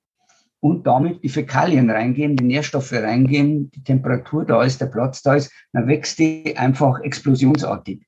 und 0.61 0.87
damit 0.87 1.23
die 1.23 1.29
Fäkalien 1.29 1.91
reingehen, 1.91 2.37
die 2.37 2.45
Nährstoffe 2.45 2.93
reingehen, 2.93 3.71
die 3.71 3.83
Temperatur 3.83 4.45
da 4.45 4.63
ist, 4.63 4.81
der 4.81 4.87
Platz 4.87 5.23
da 5.23 5.35
ist, 5.35 5.53
dann 5.73 5.87
wächst 5.87 6.19
die 6.19 6.57
einfach 6.57 7.01
explosionsartig. 7.01 8.05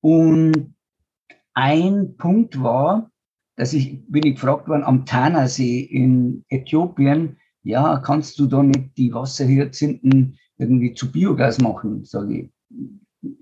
Und 0.00 0.74
ein 1.54 2.16
Punkt 2.16 2.62
war, 2.62 3.10
dass 3.56 3.72
ich, 3.72 4.00
bin 4.08 4.24
ich 4.24 4.34
gefragt 4.36 4.68
worden, 4.68 4.84
am 4.84 5.04
Tanasee 5.04 5.80
in 5.80 6.44
Äthiopien, 6.48 7.36
ja, 7.62 7.98
kannst 7.98 8.38
du 8.38 8.46
da 8.46 8.62
nicht 8.62 8.96
die 8.96 9.12
Wasserhyazinthen 9.12 10.38
irgendwie 10.56 10.94
zu 10.94 11.10
Biogas 11.10 11.60
machen? 11.60 12.04
Sage 12.04 12.38
ich, 12.38 12.50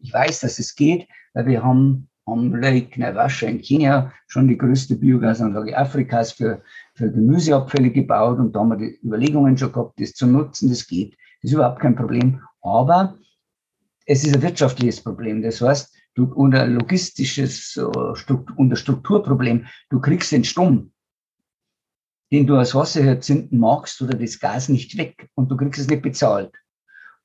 ich 0.03 0.13
weiß, 0.13 0.41
dass 0.41 0.59
es 0.59 0.75
geht, 0.75 1.07
weil 1.35 1.47
wir 1.47 1.63
haben 1.63 2.09
am 2.27 2.55
Lake 2.55 2.99
Naivasha 2.99 3.47
in 3.47 3.61
Kenia 3.61 4.13
schon 4.27 4.49
die 4.49 4.59
größte 4.59 4.97
Biogasanlage 4.97 5.77
Afrikas 5.77 6.33
für, 6.33 6.63
für 6.95 7.11
Gemüseabfälle 7.11 7.91
gebaut 7.91 8.39
und 8.39 8.55
da 8.55 8.61
haben 8.61 8.71
wir 8.71 8.77
die 8.77 8.99
Überlegungen 9.03 9.57
schon 9.57 9.73
gehabt, 9.73 10.01
das 10.01 10.13
zu 10.13 10.27
nutzen, 10.27 10.69
das 10.69 10.87
geht. 10.87 11.13
Das 11.43 11.51
ist 11.51 11.55
überhaupt 11.55 11.81
kein 11.81 11.97
Problem. 11.97 12.41
Aber 12.61 13.17
es 14.05 14.25
ist 14.25 14.35
ein 14.35 14.43
wirtschaftliches 14.43 15.01
Problem. 15.01 15.43
Das 15.43 15.61
heißt, 15.61 15.95
du, 16.19 16.25
unter 16.25 16.67
logistisches 16.67 17.77
und 17.77 18.73
ein 18.73 18.77
Strukturproblem, 18.77 19.67
du 19.89 20.01
kriegst 20.01 20.33
den 20.33 20.45
Strom, 20.45 20.93
den 22.33 22.47
du 22.47 22.57
als 22.57 22.75
Wasserhyazinthen 22.75 23.59
magst 23.59 24.03
oder 24.03 24.17
das 24.17 24.41
Gas 24.41 24.69
nicht 24.69 24.99
weg 24.99 25.31
und 25.35 25.51
du 25.51 25.57
kriegst 25.57 25.81
es 25.81 25.89
nicht 25.89 26.03
bezahlt. 26.03 26.53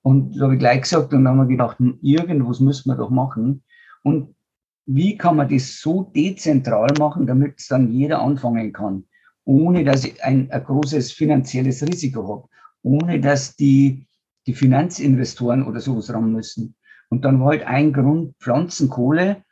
Und 0.04 0.38
da 0.38 0.44
habe 0.44 0.54
ich 0.54 0.60
gleich 0.60 0.82
gesagt 0.82 1.14
und 1.14 1.24
dann 1.24 1.40
haben 1.40 1.48
wir 1.48 1.58
gedacht, 1.58 1.80
hm, 1.80 1.98
irgendwas 2.02 2.60
müssen 2.60 2.90
wir 2.90 2.98
doch 2.98 3.10
machen. 3.10 3.64
Und 4.04 4.36
wie 4.86 5.18
kann 5.18 5.38
man 5.38 5.50
das 5.50 5.80
so 5.80 6.12
dezentral 6.14 6.94
machen, 7.00 7.26
damit 7.26 7.60
es 7.60 7.68
dann 7.68 7.92
jeder 7.92 8.22
anfangen 8.22 8.74
kann, 8.74 9.06
ohne 9.46 9.84
dass 9.84 10.04
ich 10.04 10.22
ein, 10.24 10.52
ein 10.52 10.64
großes 10.64 11.14
finanzielles 11.14 11.82
Risiko 11.84 12.28
habe, 12.28 12.50
ohne 12.84 13.20
dass 13.22 13.56
die, 13.56 14.06
die 14.46 14.54
Finanzinvestoren 14.54 15.66
oder 15.66 15.80
sowas 15.80 16.14
ran 16.14 16.34
müssen. 16.34 16.76
Und 17.13 17.22
dann 17.25 17.39
war 17.39 17.50
halt 17.50 17.63
ein 17.67 17.93
Grund 17.93 18.36
Pflanzenkohle. 18.39 19.43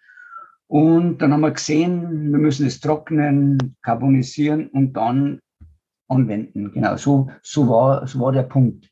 Und 0.65 1.19
dann 1.19 1.31
haben 1.31 1.41
wir 1.41 1.51
gesehen, 1.51 2.31
wir 2.31 2.39
müssen 2.39 2.65
es 2.65 2.79
trocknen, 2.79 3.75
carbonisieren 3.83 4.67
und 4.69 4.93
dann 4.93 5.39
anwenden. 6.07 6.71
Genau, 6.71 6.97
so, 6.97 7.29
so, 7.43 7.69
war, 7.69 8.07
so 8.07 8.19
war 8.19 8.31
der 8.31 8.43
Punkt. 8.43 8.89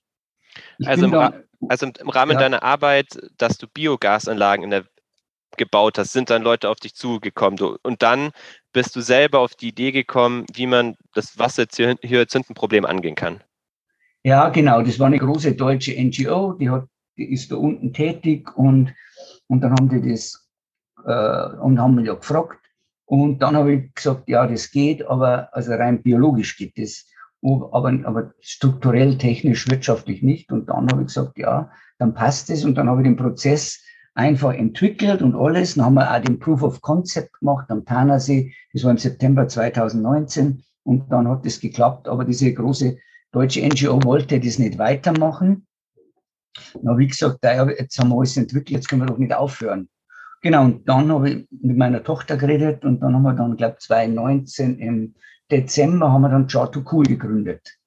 also 0.86 1.06
im, 1.06 1.12
dann, 1.12 1.34
also 1.68 1.88
im 1.88 2.10
Rahmen 2.10 2.34
ja. 2.34 2.40
deiner 2.40 2.62
Arbeit, 2.62 3.20
dass 3.40 3.58
du 3.58 3.66
Biogasanlagen 3.68 4.64
in 4.64 4.70
der 4.70 4.86
gebaut 5.58 5.98
hast, 5.98 6.14
sind 6.14 6.30
dann 6.30 6.44
Leute 6.44 6.70
auf 6.70 6.80
dich 6.80 6.94
zugekommen. 6.94 7.60
Und 7.82 8.04
dann 8.04 8.30
bist 8.72 8.96
du 8.96 9.02
selber 9.02 9.40
auf 9.40 9.56
die 9.56 9.70
Idee 9.70 9.92
gekommen, 9.92 10.46
wie 10.54 10.68
man 10.68 10.96
das 11.16 11.40
Wasserhyazinthenproblem 11.40 12.86
angehen 12.86 13.16
kann. 13.16 13.42
Ja, 14.24 14.50
genau. 14.50 14.84
Das 14.84 15.00
war 15.00 15.08
eine 15.08 15.18
große 15.18 15.56
deutsche 15.56 16.00
NGO, 16.00 16.54
die, 16.54 16.70
hat, 16.70 16.86
ist 17.24 17.52
da 17.52 17.56
unten 17.56 17.94
tätig 17.94 18.56
und, 18.58 18.94
und 19.48 19.62
dann 19.62 19.72
haben 19.72 19.90
die 19.90 20.12
das 20.12 20.50
äh, 21.06 21.56
und 21.58 21.80
haben 21.80 21.96
mich 21.96 22.08
ja 22.08 22.16
gefragt. 22.16 22.60
Und 23.06 23.40
dann 23.40 23.56
habe 23.56 23.74
ich 23.74 23.96
gesagt, 23.96 24.30
ja, 24.30 24.46
das 24.46 24.70
geht, 24.70 25.06
aber 25.08 25.54
also 25.54 25.74
rein 25.74 26.04
biologisch 26.04 26.58
geht 26.58 26.78
das, 26.78 27.08
aber, 27.42 27.94
aber 28.04 28.34
strukturell, 28.40 29.18
technisch, 29.18 29.68
wirtschaftlich 29.70 30.22
nicht. 30.22 30.52
Und 30.52 30.70
dann 30.70 30.88
habe 30.92 31.02
ich 31.02 31.08
gesagt, 31.08 31.38
ja, 31.38 31.72
dann 31.98 32.14
passt 32.14 32.50
es. 32.50 32.66
Und 32.66 32.76
dann 32.76 32.90
habe 32.90 33.02
ich 33.02 33.08
den 33.08 33.16
Prozess 33.16 33.84
einfach 34.14 34.54
entwickelt 34.54 35.22
und 35.22 35.36
alles. 35.36 35.76
Dann 35.76 35.86
haben 35.86 35.94
wir 35.96 36.14
auch 36.14 36.22
den 36.22 36.40
Proof 36.40 36.62
of 36.62 36.82
Concept 36.82 37.40
gemacht 37.40 37.70
am 37.70 37.86
Tanasee. 37.86 38.54
Das 38.74 38.84
war 38.84 38.92
im 38.92 38.98
September 38.98 39.48
2019 39.48 40.64
und 40.84 41.12
dann 41.12 41.28
hat 41.28 41.46
es 41.46 41.60
geklappt. 41.60 42.08
Aber 42.08 42.26
diese 42.26 42.54
große 42.54 42.98
deutsche 43.32 43.66
NGO 43.66 44.04
wollte 44.04 44.40
das 44.40 44.60
nicht 44.60 44.78
weitermachen. 44.78 45.66
Na, 46.82 46.98
wie 46.98 47.08
gesagt, 47.08 47.40
jetzt 47.44 48.00
haben 48.00 48.10
wir 48.10 48.18
alles 48.18 48.38
entwickelt, 48.38 48.70
jetzt 48.70 48.90
können 48.90 49.02
wir 49.02 49.08
doch 49.08 49.18
nicht 49.18 49.34
aufhören. 49.34 49.90
Genau, 50.42 50.66
und 50.66 50.88
dann 50.88 51.12
habe 51.12 51.30
ich 51.30 51.48
mit 51.50 51.78
meiner 51.78 52.04
Tochter 52.04 52.38
geredet 52.38 52.86
und 52.86 53.02
dann 53.02 53.14
haben 53.14 53.24
wir 53.24 53.34
dann, 53.34 53.58
glaube 53.58 53.76
ich, 53.78 53.86
2019 53.86 54.80
im 54.80 55.16
Dezember 55.52 56.12
haben 56.12 56.22
wir 56.22 56.30
dann 56.30 56.48
Chart 56.48 56.74
to 56.74 56.84
Cool 56.92 57.06
gegründet. 57.06 57.78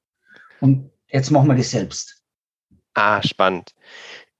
Und 0.61 0.91
jetzt 1.09 1.31
machen 1.31 1.49
wir 1.49 1.57
das 1.57 1.71
selbst. 1.71 2.23
Ah, 2.95 3.23
spannend 3.23 3.73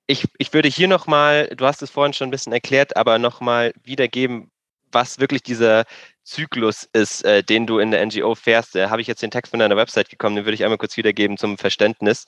ich, 0.07 0.29
ich 0.39 0.53
würde 0.53 0.69
hier 0.69 0.89
nochmal, 0.89 1.49
du 1.57 1.67
hast 1.67 1.83
es 1.83 1.91
vorhin 1.91 2.13
schon 2.13 2.29
ein 2.29 2.33
bisschen 2.33 2.53
erklärt, 2.53 2.97
aber 2.97 3.19
nochmal 3.19 3.73
wiedergeben, 3.83 4.51
was 4.91 5.19
wirklich 5.19 5.43
dieser 5.43 5.85
Zyklus 6.23 6.89
ist, 6.93 7.25
äh, 7.25 7.43
den 7.43 7.67
du 7.67 7.79
in 7.79 7.91
der 7.91 8.05
NGO 8.05 8.35
fährst. 8.35 8.75
Da 8.75 8.91
habe 8.91 9.01
ich 9.01 9.07
jetzt 9.07 9.23
den 9.23 9.31
Text 9.31 9.51
von 9.51 9.61
deiner 9.61 9.77
Website 9.77 10.11
gekommen, 10.11 10.37
den 10.37 10.45
würde 10.45 10.55
ich 10.55 10.65
einmal 10.65 10.79
kurz 10.79 10.97
wiedergeben 10.97 11.39
zum 11.39 11.57
Verständnis. 11.57 12.27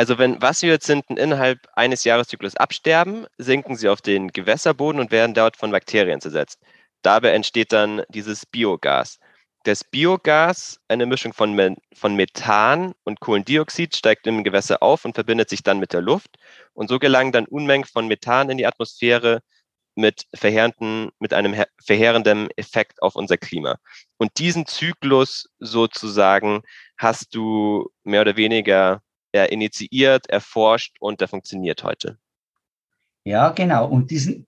Also 0.00 0.16
wenn 0.16 0.40
Wasserhyazinthen 0.40 1.18
innerhalb 1.18 1.68
eines 1.74 2.04
Jahreszyklus 2.04 2.56
absterben, 2.56 3.26
sinken 3.36 3.76
sie 3.76 3.90
auf 3.90 4.00
den 4.00 4.28
Gewässerboden 4.28 4.98
und 4.98 5.10
werden 5.10 5.34
dort 5.34 5.58
von 5.58 5.72
Bakterien 5.72 6.22
zersetzt. 6.22 6.58
Dabei 7.02 7.32
entsteht 7.32 7.70
dann 7.74 8.00
dieses 8.08 8.46
Biogas. 8.46 9.18
Das 9.64 9.84
Biogas, 9.84 10.80
eine 10.88 11.04
Mischung 11.04 11.34
von, 11.34 11.76
von 11.92 12.16
Methan 12.16 12.94
und 13.04 13.20
Kohlendioxid, 13.20 13.94
steigt 13.94 14.26
im 14.26 14.42
Gewässer 14.42 14.82
auf 14.82 15.04
und 15.04 15.12
verbindet 15.16 15.50
sich 15.50 15.62
dann 15.62 15.78
mit 15.78 15.92
der 15.92 16.00
Luft. 16.00 16.38
Und 16.72 16.88
so 16.88 16.98
gelangen 16.98 17.32
dann 17.32 17.44
Unmengen 17.44 17.84
von 17.84 18.08
Methan 18.08 18.48
in 18.48 18.56
die 18.56 18.66
Atmosphäre 18.66 19.42
mit, 19.96 20.24
verheerenden, 20.34 21.10
mit 21.18 21.34
einem 21.34 21.62
verheerenden 21.84 22.48
Effekt 22.56 23.02
auf 23.02 23.16
unser 23.16 23.36
Klima. 23.36 23.76
Und 24.16 24.38
diesen 24.38 24.64
Zyklus 24.64 25.50
sozusagen 25.58 26.62
hast 26.96 27.34
du 27.34 27.90
mehr 28.02 28.22
oder 28.22 28.36
weniger 28.36 29.02
ja, 29.34 29.44
initiiert, 29.44 30.28
erforscht 30.28 30.96
und 31.00 31.20
der 31.20 31.28
funktioniert 31.28 31.84
heute. 31.84 32.18
Ja, 33.24 33.50
genau. 33.50 33.88
Und 33.88 34.10
diesen, 34.10 34.46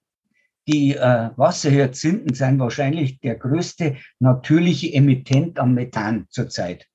die 0.66 0.94
äh, 0.94 1.30
Wasserhyazinthen 1.36 2.34
sind 2.34 2.58
wahrscheinlich 2.58 3.20
der 3.20 3.36
größte 3.36 3.96
natürliche 4.18 4.92
Emittent 4.92 5.58
an 5.58 5.74
Methan 5.74 6.26
zurzeit. 6.30 6.86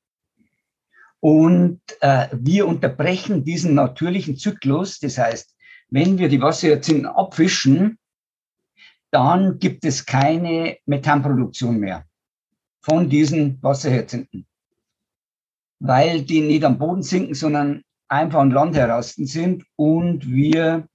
Und 1.20 1.82
äh, 2.02 2.28
wir 2.32 2.68
unterbrechen 2.68 3.44
diesen 3.44 3.74
natürlichen 3.74 4.38
Zyklus. 4.38 5.00
Das 5.00 5.18
heißt, 5.18 5.56
wenn 5.90 6.18
wir 6.18 6.30
die 6.30 6.42
Wasserhyazinthen 6.42 7.06
abwischen, 7.06 7.98
dann 9.12 9.58
gibt 9.60 9.86
es 9.86 10.06
keine 10.06 10.78
Methanproduktion 10.86 11.80
mehr 11.80 12.06
von 12.82 13.10
diesen 13.10 13.62
Wasserhyazinthen, 13.62 14.46
weil 15.80 16.22
die 16.22 16.42
nicht 16.42 16.64
am 16.64 16.78
Boden 16.78 17.04
sinken, 17.04 17.34
sondern 17.34 17.84
einfach 18.08 18.40
an 18.40 18.52
Land 18.52 18.76
heraus 18.76 19.14
sind 19.16 19.64
und 19.76 20.28
wir 20.28 20.88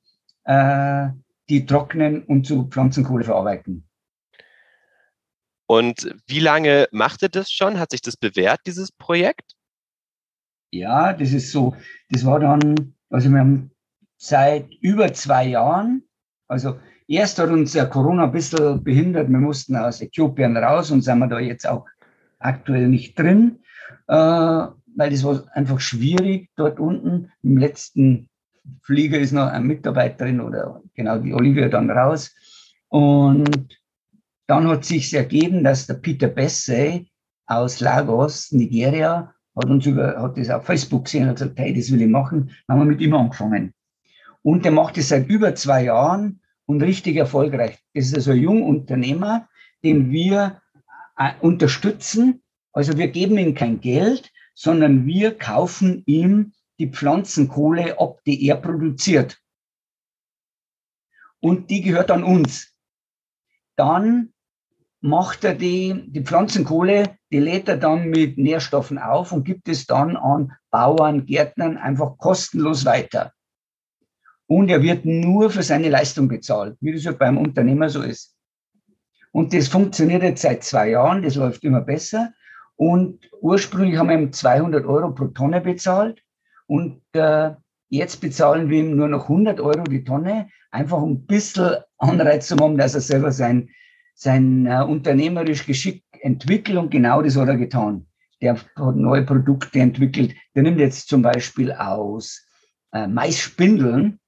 äh, 0.44 1.08
die 1.48 1.66
trocknen 1.66 2.24
und 2.24 2.46
zu 2.46 2.66
Pflanzenkohle 2.68 3.24
verarbeiten. 3.24 3.88
Und 5.66 6.14
wie 6.26 6.40
lange 6.40 6.88
macht 6.92 7.22
ihr 7.22 7.28
das 7.28 7.50
schon? 7.50 7.78
Hat 7.78 7.92
sich 7.92 8.02
das 8.02 8.16
bewährt, 8.16 8.60
dieses 8.66 8.92
Projekt? 8.92 9.54
Ja, 10.70 11.12
das 11.12 11.32
ist 11.32 11.52
so. 11.52 11.76
Das 12.10 12.24
war 12.24 12.40
dann, 12.40 12.94
also 13.10 13.30
wir 13.30 13.38
haben 13.38 13.70
seit 14.16 14.72
über 14.80 15.12
zwei 15.12 15.46
Jahren, 15.46 16.04
also 16.48 16.78
erst 17.06 17.38
hat 17.38 17.50
uns 17.50 17.74
ja 17.74 17.86
Corona 17.86 18.24
ein 18.24 18.32
bisschen 18.32 18.82
behindert. 18.82 19.28
Wir 19.28 19.38
mussten 19.38 19.76
aus 19.76 20.00
Äthiopien 20.00 20.56
raus 20.56 20.90
und 20.90 21.02
sind 21.02 21.18
wir 21.18 21.28
da 21.28 21.38
jetzt 21.38 21.66
auch 21.66 21.86
aktuell 22.38 22.88
nicht 22.88 23.18
drin, 23.18 23.61
weil 24.16 25.10
das 25.10 25.24
war 25.24 25.44
einfach 25.52 25.80
schwierig 25.80 26.50
dort 26.56 26.78
unten. 26.78 27.32
Im 27.42 27.56
letzten 27.56 28.28
Flieger 28.82 29.18
ist 29.18 29.32
noch 29.32 29.46
eine 29.46 29.64
Mitarbeiterin 29.64 30.40
oder 30.40 30.82
genau 30.94 31.18
die 31.18 31.34
Olivia 31.34 31.68
dann 31.68 31.90
raus. 31.90 32.34
Und 32.88 33.80
dann 34.46 34.68
hat 34.68 34.84
sich 34.84 35.14
ergeben, 35.14 35.64
dass 35.64 35.86
der 35.86 35.94
Peter 35.94 36.28
Bessay 36.28 37.08
aus 37.46 37.80
Lagos, 37.80 38.52
Nigeria, 38.52 39.34
hat 39.56 39.66
uns 39.66 39.86
über, 39.86 40.20
hat 40.20 40.36
das 40.36 40.50
auf 40.50 40.64
Facebook 40.64 41.04
gesehen 41.04 41.28
und 41.28 41.34
gesagt, 41.34 41.58
hey, 41.58 41.74
das 41.74 41.90
will 41.90 42.02
ich 42.02 42.08
machen. 42.08 42.50
Dann 42.66 42.78
haben 42.78 42.86
wir 42.86 42.92
mit 42.92 43.00
ihm 43.00 43.14
angefangen. 43.14 43.72
Und 44.42 44.64
der 44.64 44.72
macht 44.72 44.96
das 44.96 45.08
seit 45.08 45.28
über 45.28 45.54
zwei 45.54 45.84
Jahren 45.84 46.40
und 46.66 46.82
richtig 46.82 47.16
erfolgreich. 47.16 47.78
Das 47.94 48.06
ist 48.06 48.14
also 48.14 48.32
ein 48.32 48.40
Jungunternehmer, 48.40 49.48
den 49.84 50.10
wir 50.10 50.60
äh, 51.16 51.30
unterstützen. 51.40 52.41
Also 52.72 52.96
wir 52.96 53.08
geben 53.08 53.38
ihm 53.38 53.54
kein 53.54 53.80
Geld, 53.80 54.32
sondern 54.54 55.06
wir 55.06 55.36
kaufen 55.36 56.02
ihm 56.06 56.52
die 56.78 56.90
Pflanzenkohle 56.90 57.98
ab, 58.00 58.20
die 58.26 58.46
er 58.46 58.56
produziert. 58.56 59.38
Und 61.40 61.70
die 61.70 61.82
gehört 61.82 62.10
an 62.10 62.24
uns. 62.24 62.72
Dann 63.76 64.32
macht 65.00 65.44
er 65.44 65.54
die, 65.54 66.04
die 66.06 66.22
Pflanzenkohle, 66.22 67.18
die 67.30 67.40
lädt 67.40 67.68
er 67.68 67.76
dann 67.76 68.08
mit 68.08 68.38
Nährstoffen 68.38 68.98
auf 68.98 69.32
und 69.32 69.44
gibt 69.44 69.68
es 69.68 69.86
dann 69.86 70.16
an 70.16 70.52
Bauern, 70.70 71.26
Gärtnern 71.26 71.76
einfach 71.76 72.16
kostenlos 72.18 72.84
weiter. 72.84 73.32
Und 74.46 74.68
er 74.68 74.82
wird 74.82 75.04
nur 75.04 75.50
für 75.50 75.62
seine 75.62 75.88
Leistung 75.88 76.28
bezahlt, 76.28 76.76
wie 76.80 76.92
das 76.92 77.04
ja 77.04 77.12
beim 77.12 77.38
Unternehmer 77.38 77.88
so 77.88 78.02
ist. 78.02 78.36
Und 79.32 79.54
das 79.54 79.68
funktioniert 79.68 80.22
jetzt 80.22 80.42
seit 80.42 80.62
zwei 80.62 80.90
Jahren, 80.90 81.22
das 81.22 81.36
läuft 81.36 81.64
immer 81.64 81.80
besser. 81.80 82.32
Und 82.76 83.20
ursprünglich 83.40 83.96
haben 83.98 84.08
wir 84.08 84.18
ihm 84.18 84.32
200 84.32 84.84
Euro 84.86 85.12
pro 85.12 85.26
Tonne 85.28 85.60
bezahlt. 85.60 86.22
Und 86.66 87.02
äh, 87.12 87.50
jetzt 87.88 88.20
bezahlen 88.20 88.68
wir 88.68 88.80
ihm 88.80 88.96
nur 88.96 89.08
noch 89.08 89.24
100 89.24 89.60
Euro 89.60 89.84
die 89.84 90.04
Tonne, 90.04 90.48
einfach 90.70 91.00
um 91.00 91.12
ein 91.12 91.26
bisschen 91.26 91.76
Anreiz 91.98 92.48
zu 92.48 92.56
haben, 92.56 92.78
dass 92.78 92.94
er 92.94 93.00
selber 93.00 93.32
sein, 93.32 93.68
sein 94.14 94.66
äh, 94.66 94.82
unternehmerisch 94.82 95.66
Geschick 95.66 96.04
entwickelt. 96.20 96.78
Und 96.78 96.90
genau 96.90 97.22
das 97.22 97.36
hat 97.36 97.48
er 97.48 97.56
getan. 97.56 98.06
Der 98.40 98.56
hat 98.56 98.96
neue 98.96 99.22
Produkte 99.22 99.78
entwickelt. 99.78 100.34
Der 100.54 100.62
nimmt 100.62 100.80
jetzt 100.80 101.08
zum 101.08 101.22
Beispiel 101.22 101.72
aus 101.72 102.44
äh, 102.92 103.06
Maisspindeln, 103.06 104.18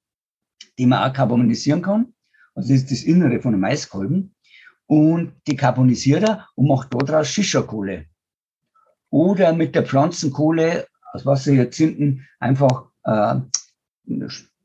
die 0.77 0.85
man 0.85 1.09
auch 1.09 1.13
carbonisieren 1.13 1.81
kann. 1.81 2.13
Also 2.53 2.69
das 2.69 2.83
ist 2.83 2.91
das 2.91 3.03
Innere 3.03 3.41
von 3.41 3.53
einem 3.53 3.61
Maiskolben. 3.61 4.35
Und 4.87 5.33
die 5.47 5.55
carbonisiert 5.55 6.23
er 6.23 6.47
und 6.55 6.67
macht 6.67 6.93
daraus 6.93 7.27
Shisha-Kohle. 7.27 8.05
Oder 9.15 9.53
mit 9.53 9.75
der 9.75 9.85
Pflanzenkohle 9.85 10.87
aus 11.13 11.25
Wasserhyazinthen 11.25 12.27
einfach 12.37 12.87
äh, 13.05 13.35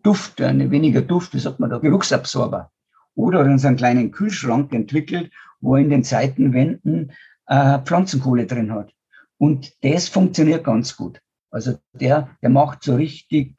Duft, 0.03 0.41
eine 0.41 0.73
weniger 0.73 1.03
Duft, 1.03 1.35
wie 1.35 1.39
sagt 1.39 1.61
man 1.61 1.71
da, 1.71 1.79
Geruchsabsorber. 1.79 2.73
Oder 3.15 3.47
in 3.47 3.61
so 3.61 3.69
einen 3.69 3.77
kleinen 3.77 4.11
Kühlschrank 4.11 4.75
entwickelt, 4.75 5.31
wo 5.61 5.77
in 5.77 5.89
den 5.89 6.03
Seitenwänden 6.03 7.13
äh, 7.47 7.79
Pflanzenkohle 7.79 8.47
drin 8.47 8.73
hat. 8.73 8.93
Und 9.39 9.73
das 9.85 10.09
funktioniert 10.09 10.65
ganz 10.65 10.97
gut. 10.97 11.21
Also 11.53 11.79
der, 11.93 12.37
der 12.43 12.51
macht 12.51 12.83
so 12.83 12.97
richtig, 12.97 13.55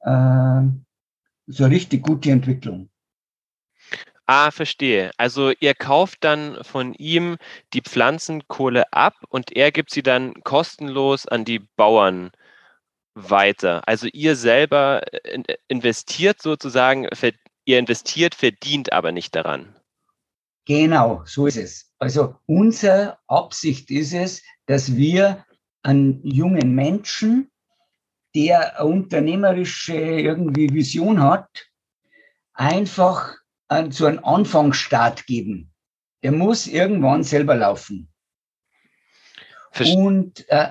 äh, 0.00 0.62
so 1.46 1.64
richtig 1.64 2.02
gute 2.02 2.30
Entwicklung. 2.30 2.90
Ah, 4.26 4.50
verstehe. 4.50 5.10
Also 5.18 5.52
ihr 5.60 5.74
kauft 5.74 6.24
dann 6.24 6.62
von 6.64 6.94
ihm 6.94 7.36
die 7.74 7.82
Pflanzenkohle 7.82 8.90
ab 8.92 9.14
und 9.28 9.52
er 9.54 9.70
gibt 9.70 9.90
sie 9.90 10.02
dann 10.02 10.34
kostenlos 10.44 11.26
an 11.26 11.44
die 11.44 11.58
Bauern 11.58 12.30
weiter. 13.14 13.86
Also 13.86 14.08
ihr 14.12 14.34
selber 14.34 15.02
äh, 15.12 15.42
investiert 15.68 16.40
sozusagen, 16.40 17.06
ihr 17.66 17.78
investiert, 17.78 18.34
verdient 18.34 18.92
aber 18.92 19.12
nicht 19.12 19.34
daran. 19.34 19.76
Genau, 20.66 21.22
so 21.26 21.46
ist 21.46 21.58
es. 21.58 21.92
Also 21.98 22.36
unsere 22.46 23.18
Absicht 23.28 23.90
ist 23.90 24.14
es, 24.14 24.42
dass 24.66 24.96
wir 24.96 25.44
einen 25.82 26.26
jungen 26.26 26.74
Menschen, 26.74 27.50
der 28.34 28.80
eine 28.80 28.88
unternehmerische 28.88 29.94
irgendwie 29.94 30.72
Vision 30.72 31.22
hat, 31.22 31.70
einfach 32.54 33.36
so 33.90 34.06
einen 34.06 34.18
Anfangsstart 34.18 35.26
geben. 35.26 35.70
Der 36.22 36.32
muss 36.32 36.66
irgendwann 36.66 37.24
selber 37.24 37.54
laufen. 37.54 38.08
Verst 39.72 39.96
und 39.96 40.48
äh, 40.48 40.70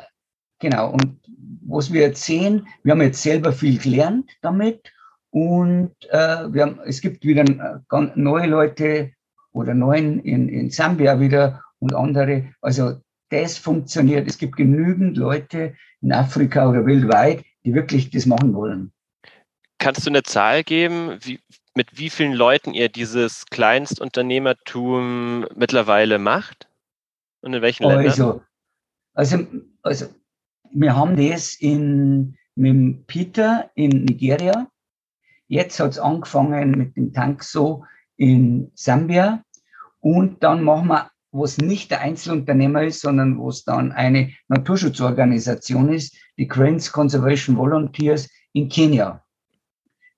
genau, 0.60 0.92
und 0.92 1.20
was 1.66 1.92
wir 1.92 2.02
jetzt 2.02 2.24
sehen, 2.24 2.68
wir 2.84 2.92
haben 2.94 3.02
jetzt 3.02 3.22
selber 3.22 3.52
viel 3.52 3.78
gelernt 3.78 4.32
damit 4.42 4.92
und 5.30 5.96
äh, 6.10 6.54
wir 6.54 6.62
haben, 6.62 6.80
es 6.86 7.02
gibt 7.02 7.26
wieder 7.26 7.44
äh, 7.44 8.12
neue 8.16 8.48
Leute 8.48 9.12
oder 9.52 9.74
neuen 9.74 10.20
in, 10.20 10.50
in 10.50 10.70
Sambia 10.70 11.20
wieder 11.20 11.64
und 11.80 11.94
andere. 11.94 12.54
Also 12.62 13.02
das 13.30 13.58
funktioniert. 13.58 14.28
Es 14.28 14.38
gibt 14.38 14.56
genügend 14.56 15.18
Leute 15.18 15.76
in 16.02 16.12
Afrika 16.14 16.70
oder 16.70 16.86
weltweit, 16.86 17.44
die 17.66 17.74
wirklich 17.74 18.10
das 18.10 18.26
machen 18.26 18.54
wollen. 18.54 18.92
Kannst 19.80 20.06
du 20.06 20.12
eine 20.12 20.24
Zahl 20.24 20.64
geben, 20.64 21.18
wie, 21.22 21.40
mit 21.76 21.98
wie 21.98 22.10
vielen 22.10 22.34
Leuten 22.34 22.74
ihr 22.74 22.90
dieses 22.90 23.46
Kleinstunternehmertum 23.48 25.48
mittlerweile 25.56 26.20
macht? 26.20 26.68
Und 27.42 27.54
in 27.54 27.62
welchen 27.62 27.84
Ländern? 27.84 28.08
Also, 28.08 28.42
also, 29.14 29.48
also 29.82 30.06
wir 30.72 30.96
haben 30.96 31.18
das 31.18 31.56
in, 31.56 32.38
mit 32.56 33.08
Peter 33.08 33.70
in 33.76 34.06
Nigeria. 34.06 34.68
Jetzt 35.48 35.80
hat 35.80 35.92
es 35.92 36.00
angefangen 36.00 36.72
mit 36.72 36.96
dem 36.96 37.14
Tank 37.14 37.44
so 37.44 37.86
in 38.16 38.72
Sambia. 38.76 39.44
Und 40.00 40.44
dann 40.44 40.64
machen 40.64 40.88
wir, 40.88 41.12
wo 41.32 41.44
es 41.44 41.58
nicht 41.58 41.92
der 41.92 42.02
Einzelunternehmer 42.02 42.84
ist, 42.84 43.02
sondern 43.02 43.40
wo 43.40 43.50
es 43.50 43.64
dann 43.64 43.92
eine 43.92 44.32
Naturschutzorganisation 44.48 45.92
ist, 45.92 46.16
die 46.38 46.48
Cranes 46.48 46.92
Conservation 46.92 47.58
Volunteers 47.58 48.30
in 48.54 48.70
Kenia. 48.70 49.23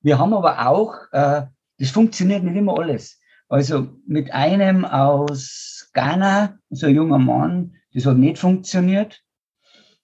Wir 0.06 0.20
haben 0.20 0.36
aber 0.36 0.68
auch, 0.68 1.12
äh, 1.14 1.48
das 1.80 1.90
funktioniert 1.90 2.44
nicht 2.44 2.56
immer 2.56 2.78
alles. 2.78 3.20
Also 3.50 3.88
mit 4.06 4.32
einem 4.32 4.86
aus 4.86 5.90
Ghana, 5.94 6.60
so 6.70 6.86
ein 6.86 6.94
junger 6.94 7.18
Mann, 7.18 7.74
das 7.92 8.06
hat 8.06 8.18
nicht 8.18 8.38
funktioniert. 8.38 9.24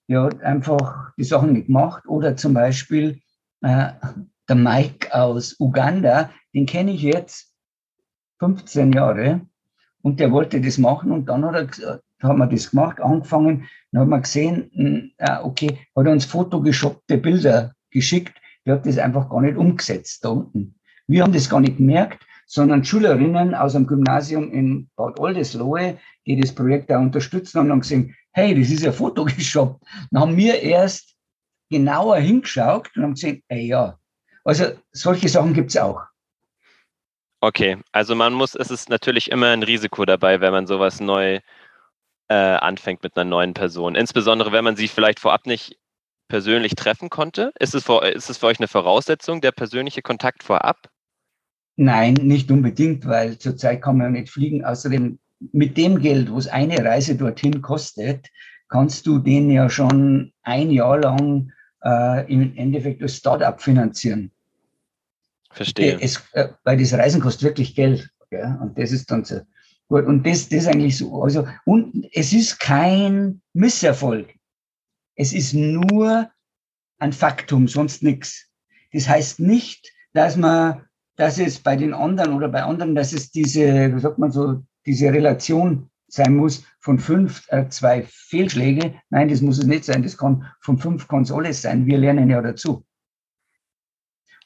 Der 0.07 0.23
hat 0.23 0.41
einfach 0.41 1.11
die 1.19 1.23
Sachen 1.23 1.53
nicht 1.53 1.67
gemacht. 1.67 2.07
Oder 2.07 2.35
zum 2.35 2.55
Beispiel 2.55 3.21
äh, 3.61 3.91
der 4.49 4.55
Mike 4.55 5.13
aus 5.13 5.59
Uganda, 5.59 6.31
den 6.55 6.65
kenne 6.65 6.93
ich 6.93 7.03
jetzt 7.03 7.53
15 8.39 8.93
Jahre 8.93 9.41
und 10.01 10.19
der 10.19 10.31
wollte 10.31 10.61
das 10.61 10.79
machen 10.79 11.11
und 11.11 11.27
dann 11.27 11.45
hat 11.45 11.53
er 11.53 11.65
gesagt, 11.65 12.03
haben 12.23 12.39
wir 12.39 12.47
das 12.47 12.71
gemacht, 12.71 12.99
angefangen, 12.99 13.69
dann 13.91 14.01
haben 14.01 14.09
wir 14.09 14.21
gesehen, 14.21 14.71
hm, 14.73 15.11
okay, 15.43 15.77
hat 15.95 16.07
er 16.07 16.11
uns 16.11 16.25
fotogeshoppte 16.25 17.19
Bilder 17.19 17.75
geschickt, 17.91 18.40
der 18.65 18.75
hat 18.75 18.85
das 18.85 18.97
einfach 18.97 19.29
gar 19.29 19.41
nicht 19.41 19.57
umgesetzt 19.57 20.23
da 20.23 20.29
unten. 20.29 20.75
Wir 21.07 21.23
haben 21.23 21.33
das 21.33 21.49
gar 21.49 21.59
nicht 21.59 21.77
gemerkt, 21.77 22.23
sondern 22.45 22.83
Schülerinnen 22.83 23.55
aus 23.55 23.73
dem 23.73 23.87
Gymnasium 23.87 24.51
in 24.51 24.89
Bad 24.95 25.19
Oldesloe, 25.19 25.97
die 26.25 26.39
das 26.39 26.53
Projekt 26.53 26.89
da 26.89 26.99
unterstützen, 26.99 27.59
haben 27.59 27.69
dann 27.69 27.79
gesehen, 27.81 28.15
hey, 28.33 28.57
das 28.59 28.69
ist 28.69 28.83
ja 28.83 28.91
fotogeshoppt. 28.91 29.83
Dann 30.11 30.21
haben 30.21 30.37
wir 30.37 30.61
erst 30.61 31.15
genauer 31.69 32.17
hingeschaut 32.17 32.89
und 32.95 33.03
haben 33.03 33.13
gesehen, 33.13 33.41
ey 33.47 33.67
ja, 33.67 33.97
also 34.43 34.65
solche 34.91 35.29
Sachen 35.29 35.53
gibt's 35.53 35.77
auch. 35.77 36.01
Okay, 37.39 37.77
also 37.91 38.13
man 38.13 38.33
muss, 38.33 38.53
es 38.53 38.69
ist 38.69 38.89
natürlich 38.89 39.31
immer 39.31 39.47
ein 39.47 39.63
Risiko 39.63 40.05
dabei, 40.05 40.41
wenn 40.41 40.51
man 40.51 40.67
sowas 40.67 40.99
neu 40.99 41.39
äh, 42.27 42.33
anfängt 42.33 43.01
mit 43.01 43.17
einer 43.17 43.29
neuen 43.29 43.53
Person. 43.53 43.95
Insbesondere, 43.95 44.51
wenn 44.51 44.63
man 44.63 44.75
sie 44.75 44.87
vielleicht 44.87 45.19
vorab 45.19 45.47
nicht 45.47 45.77
persönlich 46.31 46.75
treffen 46.75 47.09
konnte. 47.09 47.51
Ist 47.59 47.75
es, 47.75 47.83
für, 47.83 48.07
ist 48.07 48.29
es 48.29 48.37
für 48.37 48.45
euch 48.45 48.57
eine 48.57 48.69
Voraussetzung, 48.69 49.41
der 49.41 49.51
persönliche 49.51 50.01
Kontakt 50.01 50.43
vorab? 50.43 50.89
Nein, 51.75 52.13
nicht 52.13 52.49
unbedingt, 52.49 53.05
weil 53.05 53.37
zurzeit 53.37 53.81
kann 53.81 53.97
man 53.97 54.15
ja 54.15 54.21
nicht 54.21 54.31
fliegen. 54.31 54.63
Außerdem 54.63 55.19
mit 55.51 55.75
dem 55.75 55.99
Geld, 55.99 56.33
was 56.33 56.47
eine 56.47 56.77
Reise 56.85 57.15
dorthin 57.15 57.61
kostet, 57.61 58.29
kannst 58.69 59.05
du 59.07 59.19
den 59.19 59.51
ja 59.51 59.69
schon 59.69 60.31
ein 60.43 60.71
Jahr 60.71 60.99
lang 60.99 61.51
äh, 61.83 62.31
im 62.31 62.55
Endeffekt 62.55 63.01
als 63.01 63.17
Startup 63.17 63.61
finanzieren. 63.61 64.31
Verstehe. 65.51 65.97
Es, 65.99 66.23
äh, 66.31 66.47
weil 66.63 66.77
das 66.77 66.93
Reisen 66.93 67.19
kostet 67.19 67.43
wirklich 67.43 67.75
Geld. 67.75 68.09
Ja? 68.31 68.57
Und 68.61 68.79
das 68.79 68.93
ist 68.93 69.11
dann 69.11 69.25
so. 69.25 69.41
Gut, 69.89 70.05
und 70.05 70.25
das, 70.25 70.47
das 70.47 70.59
ist 70.59 70.67
eigentlich 70.67 70.97
so. 70.97 71.21
Also, 71.21 71.45
und 71.65 72.07
es 72.13 72.31
ist 72.31 72.57
kein 72.57 73.41
Misserfolg. 73.51 74.33
Es 75.15 75.33
ist 75.33 75.53
nur 75.53 76.29
ein 76.99 77.13
Faktum, 77.13 77.67
sonst 77.67 78.03
nichts. 78.03 78.47
Das 78.93 79.07
heißt 79.07 79.39
nicht, 79.39 79.91
dass 80.13 80.37
man, 80.37 80.85
dass 81.15 81.39
es 81.39 81.59
bei 81.59 81.75
den 81.75 81.93
anderen 81.93 82.33
oder 82.33 82.49
bei 82.49 82.63
anderen, 82.63 82.95
dass 82.95 83.13
es 83.13 83.31
diese, 83.31 83.95
wie 83.95 83.99
sagt 83.99 84.17
man 84.17 84.31
so, 84.31 84.63
diese 84.85 85.11
Relation 85.11 85.89
sein 86.07 86.35
muss 86.35 86.65
von 86.79 86.99
fünf, 86.99 87.47
äh, 87.49 87.69
zwei 87.69 88.03
Fehlschläge. 88.03 88.95
Nein, 89.09 89.29
das 89.29 89.41
muss 89.41 89.59
es 89.59 89.65
nicht 89.65 89.85
sein. 89.85 90.03
Das 90.03 90.17
kann 90.17 90.45
von 90.59 90.77
fünf 90.77 91.07
kann 91.07 91.23
es 91.23 91.31
alles 91.31 91.61
sein. 91.61 91.85
Wir 91.85 91.97
lernen 91.97 92.29
ja 92.29 92.41
dazu. 92.41 92.85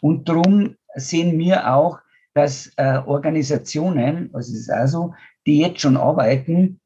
Und 0.02 0.30
darum 0.30 0.76
sehen 0.96 1.38
wir 1.40 1.74
auch, 1.74 2.00
dass 2.34 2.72
äh, 2.76 2.98
Organisationen, 3.06 4.30
also 4.34 4.52
es 4.52 4.60
ist 4.60 4.70
also, 4.70 5.14
die 5.46 5.60
jetzt 5.60 5.82
schon 5.82 5.98
arbeiten, 5.98 6.80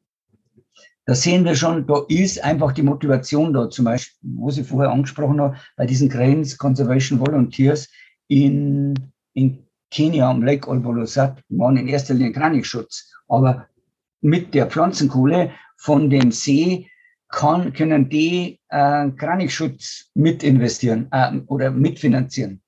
da 1.10 1.16
sehen 1.16 1.44
wir 1.44 1.56
schon, 1.56 1.88
da 1.88 2.04
ist 2.08 2.44
einfach 2.44 2.72
die 2.72 2.84
Motivation 2.84 3.52
da, 3.52 3.68
zum 3.68 3.86
Beispiel, 3.86 4.16
wo 4.22 4.52
Sie 4.52 4.64
vorher 4.64 4.92
angesprochen 4.92 5.42
haben, 5.42 5.58
bei 5.76 5.88
diesen 5.88 6.08
Cranes 6.08 6.56
Conservation 6.56 7.20
Volunteers 7.20 7.90
in, 8.28 8.94
in 9.34 9.66
Kenia 9.90 10.30
am 10.30 10.44
Lake 10.44 10.70
Olbolosat 10.70 11.42
waren 11.50 11.78
in 11.78 11.88
erster 11.88 12.14
Linie 12.14 12.34
Kranichschutz. 12.34 13.12
Aber 13.28 13.66
mit 14.22 14.54
der 14.54 14.68
Pflanzenkohle 14.68 15.50
von 15.78 16.12
dem 16.12 16.32
See 16.32 16.86
kann, 17.28 17.74
können 17.74 18.08
die 18.08 18.60
äh, 18.70 19.10
Kranichschutz 19.10 20.12
mit 20.14 20.44
investieren 20.44 21.08
äh, 21.10 21.40
oder 21.48 21.72
mitfinanzieren. 21.72 22.62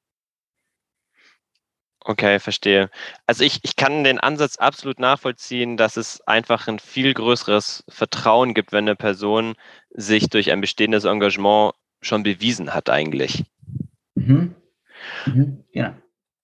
Okay, 2.03 2.39
verstehe. 2.39 2.89
Also 3.27 3.43
ich, 3.43 3.59
ich 3.63 3.75
kann 3.75 4.03
den 4.03 4.19
Ansatz 4.19 4.57
absolut 4.57 4.99
nachvollziehen, 4.99 5.77
dass 5.77 5.97
es 5.97 6.21
einfach 6.21 6.67
ein 6.67 6.79
viel 6.79 7.13
größeres 7.13 7.83
Vertrauen 7.89 8.55
gibt, 8.55 8.71
wenn 8.71 8.85
eine 8.85 8.95
Person 8.95 9.53
sich 9.91 10.29
durch 10.29 10.51
ein 10.51 10.61
bestehendes 10.61 11.03
Engagement 11.05 11.73
schon 12.01 12.23
bewiesen 12.23 12.73
hat 12.73 12.89
eigentlich. 12.89 13.43
Mhm. 14.15 14.55
Mhm. 15.27 15.63
Ja. 15.73 15.95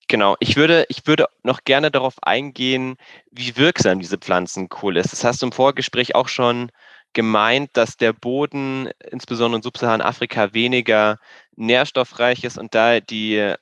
Genau. 0.08 0.36
Ich 0.40 0.56
würde, 0.56 0.86
ich 0.90 1.08
würde 1.08 1.26
noch 1.42 1.64
gerne 1.64 1.90
darauf 1.90 2.16
eingehen, 2.22 2.96
wie 3.32 3.58
wirksam 3.58 4.00
diese 4.00 4.20
Pflanzenkohle 4.20 5.00
ist. 5.00 5.12
Das 5.12 5.24
hast 5.24 5.42
du 5.42 5.48
im 5.48 5.52
Vorgespräch 5.52 6.14
auch 6.14 6.28
schon 6.28 6.72
gemeint, 7.14 7.72
dass 7.74 7.98
der 7.98 8.14
Boden, 8.14 8.92
insbesondere 9.10 9.58
in 9.58 9.64
Subsaharan-Afrika, 9.64 10.54
weniger 10.54 11.18
nährstoffreich 11.56 12.44
ist 12.44 12.60
und 12.60 12.76
da 12.76 13.00
die 13.00 13.56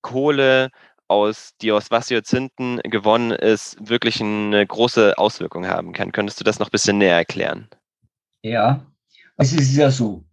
Kohle 0.00 0.70
aus, 1.14 1.52
die 1.62 1.70
aus 1.70 1.90
Vassiozinten 1.90 2.80
gewonnen 2.82 3.30
ist, 3.30 3.76
wirklich 3.88 4.20
eine 4.20 4.66
große 4.66 5.16
Auswirkung 5.16 5.66
haben 5.66 5.92
kann. 5.92 6.10
Könntest 6.10 6.40
du 6.40 6.44
das 6.44 6.58
noch 6.58 6.68
ein 6.68 6.72
bisschen 6.72 6.98
näher 6.98 7.16
erklären? 7.16 7.68
Ja, 8.42 8.84
es 9.36 9.52
ist 9.52 9.76
ja 9.76 9.90
so, 9.90 10.24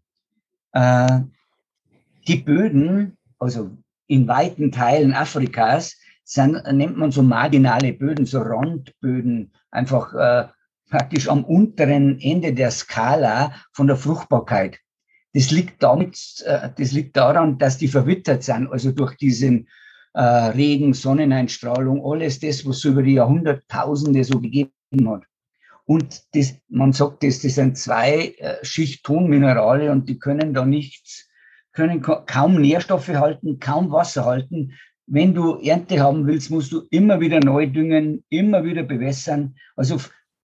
äh, 0.74 1.20
die 2.28 2.38
Böden, 2.38 3.18
also 3.40 3.72
in 4.08 4.28
weiten 4.28 4.72
Teilen 4.72 5.14
Afrikas 5.14 5.96
sind, 6.24 6.62
nennt 6.72 6.98
man 6.98 7.12
so 7.12 7.22
marginale 7.22 7.94
Böden, 7.94 8.26
so 8.26 8.42
Randböden, 8.42 9.54
einfach 9.70 10.14
äh, 10.14 10.48
praktisch 10.90 11.30
am 11.30 11.44
unteren 11.46 12.20
Ende 12.20 12.54
der 12.54 12.72
Skala 12.72 13.54
von 13.72 13.88
der 13.88 13.96
Fruchtbarkeit. 13.96 14.80
Das 15.34 15.52
liegt 15.52 15.82
damit, 15.82 16.44
äh, 16.46 16.70
das 16.78 16.92
liegt 16.92 17.16
daran, 17.16 17.58
dass 17.58 17.78
die 17.78 17.88
verwittert 17.88 18.44
sind, 18.44 18.68
also 18.72 18.92
durch 18.92 19.16
diesen 19.16 19.70
äh, 20.14 20.22
Regen, 20.22 20.94
Sonneneinstrahlung, 20.94 22.06
alles 22.06 22.40
das, 22.40 22.66
was 22.66 22.78
es 22.78 22.86
über 22.86 23.04
die 23.04 23.14
Jahrhunderttausende 23.14 24.24
so 24.24 24.40
gegeben 24.40 24.72
hat. 25.08 25.24
Und 25.86 26.24
das, 26.34 26.56
man 26.70 26.94
sagt, 26.94 27.24
das, 27.24 27.42
das 27.42 27.56
sind 27.56 27.78
zwei 27.78 28.36
äh, 28.38 28.64
Schicht-Tonminerale 28.64 29.92
und 29.92 30.08
die 30.08 30.20
können 30.20 30.54
da 30.54 30.66
nichts, 30.66 31.30
können 31.74 32.02
kaum 32.02 32.62
Nährstoffe 32.62 33.10
halten, 33.10 33.60
kaum 33.60 33.92
Wasser 33.92 34.26
halten. 34.26 34.74
Wenn 35.08 35.34
du 35.34 35.56
Ernte 35.56 36.00
haben 36.00 36.28
willst, 36.28 36.52
musst 36.52 36.72
du 36.72 36.84
immer 36.92 37.20
wieder 37.20 37.40
neu 37.40 37.68
düngen, 37.68 38.24
immer 38.30 38.64
wieder 38.64 38.84
bewässern. 38.84 39.56
Also, 39.76 39.98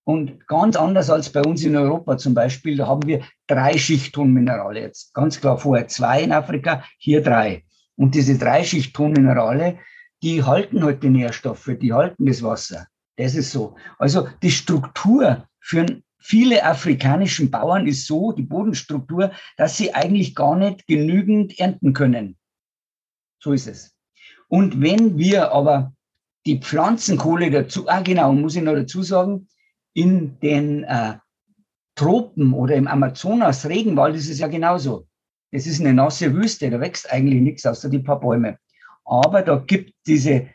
und 0.04 0.46
ganz 0.46 0.74
anders 0.76 1.10
als 1.10 1.30
bei 1.30 1.42
uns 1.42 1.62
in 1.64 1.76
Europa 1.76 2.16
zum 2.16 2.34
Beispiel, 2.34 2.76
da 2.78 2.86
haben 2.86 3.06
wir 3.06 3.20
drei 3.46 3.76
Schichttonminerale 3.76 4.80
jetzt. 4.80 5.12
Ganz 5.14 5.40
klar 5.40 5.58
vorher 5.58 5.86
zwei 5.88 6.22
in 6.22 6.32
Afrika, 6.32 6.82
hier 6.98 7.22
drei. 7.22 7.64
Und 7.98 8.14
diese 8.14 8.38
drei 8.38 8.62
Schichttonminerale, 8.62 9.78
die 10.22 10.44
halten 10.44 10.84
halt 10.84 11.02
die 11.02 11.10
Nährstoffe, 11.10 11.70
die 11.80 11.92
halten 11.92 12.26
das 12.26 12.42
Wasser. 12.42 12.86
Das 13.16 13.34
ist 13.34 13.50
so. 13.50 13.74
Also 13.98 14.28
die 14.40 14.52
Struktur 14.52 15.48
für 15.58 15.84
viele 16.20 16.64
afrikanischen 16.64 17.50
Bauern 17.50 17.88
ist 17.88 18.06
so, 18.06 18.30
die 18.30 18.44
Bodenstruktur, 18.44 19.32
dass 19.56 19.76
sie 19.76 19.94
eigentlich 19.94 20.36
gar 20.36 20.56
nicht 20.56 20.86
genügend 20.86 21.58
ernten 21.58 21.92
können. 21.92 22.36
So 23.42 23.52
ist 23.52 23.66
es. 23.66 23.96
Und 24.46 24.80
wenn 24.80 25.18
wir 25.18 25.50
aber 25.50 25.92
die 26.46 26.60
Pflanzenkohle 26.60 27.50
dazu, 27.50 27.88
ah 27.88 28.00
genau, 28.00 28.32
muss 28.32 28.54
ich 28.54 28.62
noch 28.62 28.74
dazu 28.74 29.02
sagen, 29.02 29.48
in 29.92 30.38
den 30.38 30.84
äh, 30.84 31.14
Tropen 31.96 32.52
oder 32.52 32.76
im 32.76 32.86
Amazonas 32.86 33.68
Regenwald 33.68 34.14
ist 34.14 34.30
es 34.30 34.38
ja 34.38 34.46
genauso. 34.46 35.08
Es 35.50 35.66
ist 35.66 35.80
eine 35.80 35.94
nasse 35.94 36.34
Wüste, 36.34 36.70
da 36.70 36.80
wächst 36.80 37.10
eigentlich 37.10 37.40
nichts 37.40 37.64
außer 37.66 37.88
die 37.88 38.00
paar 38.00 38.20
Bäume. 38.20 38.58
Aber 39.04 39.42
da 39.42 39.56
gibt 39.56 39.94
diese 40.06 40.48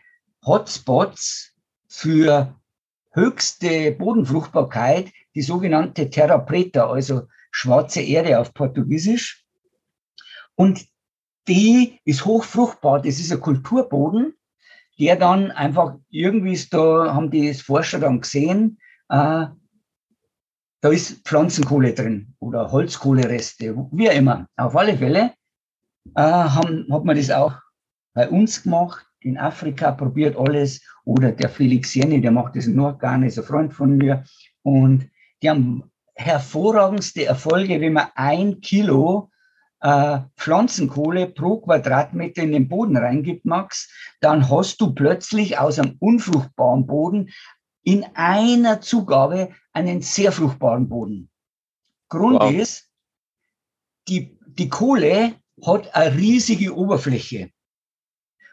Hotspots 0.45 1.53
für 1.88 2.56
höchste 3.12 3.91
Bodenfruchtbarkeit, 3.91 5.12
die 5.36 5.41
sogenannte 5.41 6.10
Terra 6.10 6.38
Preta, 6.38 6.89
also 6.89 7.27
schwarze 7.51 8.01
Erde 8.01 8.39
auf 8.39 8.53
Portugiesisch. 8.53 9.45
Und 10.56 10.86
die 11.47 11.99
ist 12.06 12.25
hochfruchtbar. 12.25 13.01
Das 13.01 13.19
ist 13.19 13.32
ein 13.32 13.41
Kulturboden, 13.41 14.34
der 14.99 15.15
dann 15.15 15.51
einfach 15.51 15.95
irgendwie 16.10 16.53
ist 16.53 16.73
da, 16.73 17.13
haben 17.13 17.32
die 17.32 17.53
Forscher 17.53 17.99
dann 17.99 18.21
gesehen, 18.21 18.79
äh, 19.10 19.47
da 20.84 20.89
ist 20.89 21.26
Pflanzenkohle 21.26 21.93
drin 21.93 22.36
oder 22.39 22.69
Holzkohlereste, 22.69 23.74
wie 23.93 24.08
immer. 24.08 24.48
Auf 24.58 24.76
alle 24.76 24.98
Fälle 24.98 25.32
äh, 26.13 26.22
haben, 26.22 26.86
hat 26.91 27.06
man 27.06 27.15
das 27.15 27.32
auch 27.32 27.54
bei 28.13 28.28
uns 28.28 28.63
gemacht, 28.63 29.06
in 29.22 29.38
Afrika, 29.38 29.93
probiert 29.93 30.36
alles. 30.36 30.82
Oder 31.06 31.32
der 31.32 31.48
Felix 31.48 31.96
Jenny, 31.96 32.19
der 32.19 32.32
macht 32.32 32.58
das 32.58 32.67
gar 33.00 33.17
nicht, 33.17 33.30
ist 33.30 33.39
ein 33.39 33.46
Freund 33.46 33.74
von 33.74 33.96
mir. 33.96 34.26
Und 34.62 35.10
die 35.41 35.50
haben 35.50 35.89
hervorragendste 36.15 37.28
Erfolge, 37.28 37.80
wenn 37.80 37.93
man 37.93 38.08
ein 38.15 38.60
Kilo 38.60 39.32
äh, 39.84 40.19
Pflanzenkohle 40.36 41.28
pro 41.28 41.62
Quadratmeter 41.62 42.41
in 42.41 42.52
den 42.52 42.67
Boden 42.67 42.98
reingibt, 42.98 43.46
Max, 43.46 43.89
dann 44.19 44.50
hast 44.50 44.82
du 44.82 44.93
plötzlich 44.93 45.58
aus 45.58 45.80
einem 45.80 45.96
unfruchtbaren 46.00 46.88
Boden 46.88 47.30
in 47.84 48.06
einer 48.13 48.82
Zugabe 48.82 49.50
einen 49.74 50.02
sehr 50.02 50.32
fruchtbaren 50.32 50.88
Boden. 50.88 51.30
Grund 52.10 52.39
wow. 52.39 52.52
ist, 52.52 52.89
die, 54.08 54.38
die 54.46 54.69
Kohle 54.69 55.36
hat 55.65 55.93
eine 55.96 56.15
riesige 56.15 56.76
Oberfläche. 56.76 57.52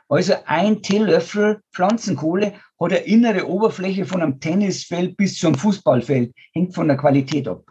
Also 0.09 0.35
ein 0.45 0.83
Teelöffel 0.83 1.62
Pflanzenkohle 1.73 2.55
hat 2.81 2.93
eine 2.93 2.99
innere 2.99 3.47
Oberfläche 3.47 4.05
von 4.05 4.23
einem 4.23 4.40
Tennisfeld 4.40 5.16
bis 5.16 5.38
zum 5.38 5.55
Fußballfeld, 5.55 6.35
hängt 6.53 6.75
von 6.75 6.88
der 6.88 6.97
Qualität 6.97 7.47
ab. 7.47 7.64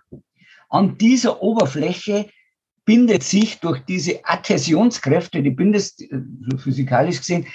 An 0.70 0.98
dieser 0.98 1.42
Oberfläche 1.42 2.30
bindet 2.86 3.24
sich 3.24 3.60
durch 3.60 3.82
diese 3.86 4.24
Adhäsionskräfte, 4.24 5.44
die 5.44 5.52
bindest, 5.52 6.02
äh, 6.02 6.22
physikalisch 6.58 7.20
gesehen, 7.20 7.46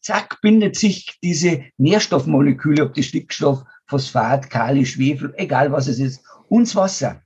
zack, 0.00 0.40
bindet 0.40 0.76
sich 0.76 1.18
diese 1.22 1.64
Nährstoffmoleküle, 1.78 2.84
ob 2.84 2.94
die 2.94 3.02
Stickstoff, 3.02 3.62
Phosphat, 3.86 4.50
Kali, 4.50 4.86
Schwefel, 4.86 5.34
egal 5.36 5.72
was 5.72 5.88
es 5.88 5.98
ist, 5.98 6.24
uns 6.48 6.74
Wasser. 6.76 7.22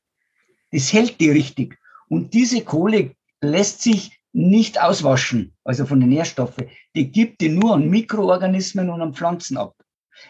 Das 0.72 0.92
hält 0.92 1.20
die 1.20 1.30
richtig. 1.30 1.78
Und 2.08 2.34
diese 2.34 2.62
Kohle 2.62 3.14
lässt 3.40 3.82
sich 3.82 4.18
nicht 4.32 4.82
auswaschen, 4.82 5.54
also 5.64 5.86
von 5.86 6.00
den 6.00 6.08
Nährstoffen. 6.08 6.66
Die 6.96 7.10
gibt 7.10 7.40
die 7.40 7.48
nur 7.48 7.74
an 7.74 7.88
Mikroorganismen 7.88 8.90
und 8.90 9.00
an 9.00 9.14
Pflanzen 9.14 9.56
ab. 9.56 9.76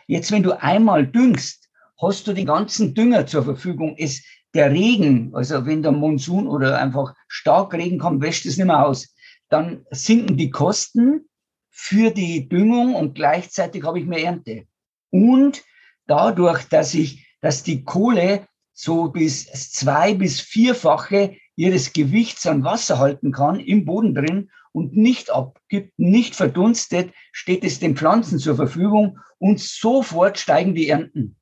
Jetzt, 0.07 0.31
wenn 0.31 0.43
du 0.43 0.53
einmal 0.61 1.07
düngst, 1.07 1.69
hast 2.01 2.27
du 2.27 2.33
den 2.33 2.47
ganzen 2.47 2.95
Dünger 2.95 3.27
zur 3.27 3.45
Verfügung. 3.45 3.97
Es, 3.99 4.23
der 4.55 4.71
Regen, 4.71 5.35
also 5.35 5.67
wenn 5.67 5.83
der 5.83 5.93
Monsun 5.93 6.47
oder 6.47 6.79
einfach 6.79 7.15
stark 7.29 7.75
Regen 7.75 7.99
kommt, 7.99 8.23
wäscht 8.23 8.47
es 8.47 8.57
nicht 8.57 8.67
mehr 8.67 8.87
aus. 8.87 9.15
Dann 9.49 9.85
sinken 9.91 10.37
die 10.37 10.51
Kosten 10.51 11.29
für 11.77 12.13
die 12.13 12.49
Düngung 12.49 12.95
und 12.95 13.17
gleichzeitig 13.17 13.83
habe 13.83 13.99
ich 13.99 14.07
mehr 14.07 14.23
Ernte. 14.23 14.65
Und 15.11 15.65
dadurch, 16.07 16.63
dass 16.69 16.95
ich, 16.95 17.27
dass 17.41 17.65
die 17.65 17.83
Kohle 17.83 18.47
so 18.73 19.09
bis 19.09 19.47
zwei 19.73 20.15
bis 20.15 20.41
vierfache 20.41 21.37
ihres 21.57 21.93
Gewichts 21.93 22.47
an 22.47 22.63
Wasser 22.63 23.01
halten 23.01 23.33
kann 23.33 23.59
im 23.59 23.85
Boden 23.85 24.15
drin 24.15 24.51
und 24.71 24.97
nicht 24.97 25.31
abgibt, 25.31 25.99
nicht 25.99 26.37
verdunstet, 26.37 27.13
steht 27.33 27.65
es 27.65 27.81
den 27.81 27.97
Pflanzen 27.97 28.39
zur 28.39 28.55
Verfügung 28.55 29.19
und 29.39 29.59
sofort 29.59 30.39
steigen 30.39 30.77
die 30.77 30.89
Ernten. 30.89 31.37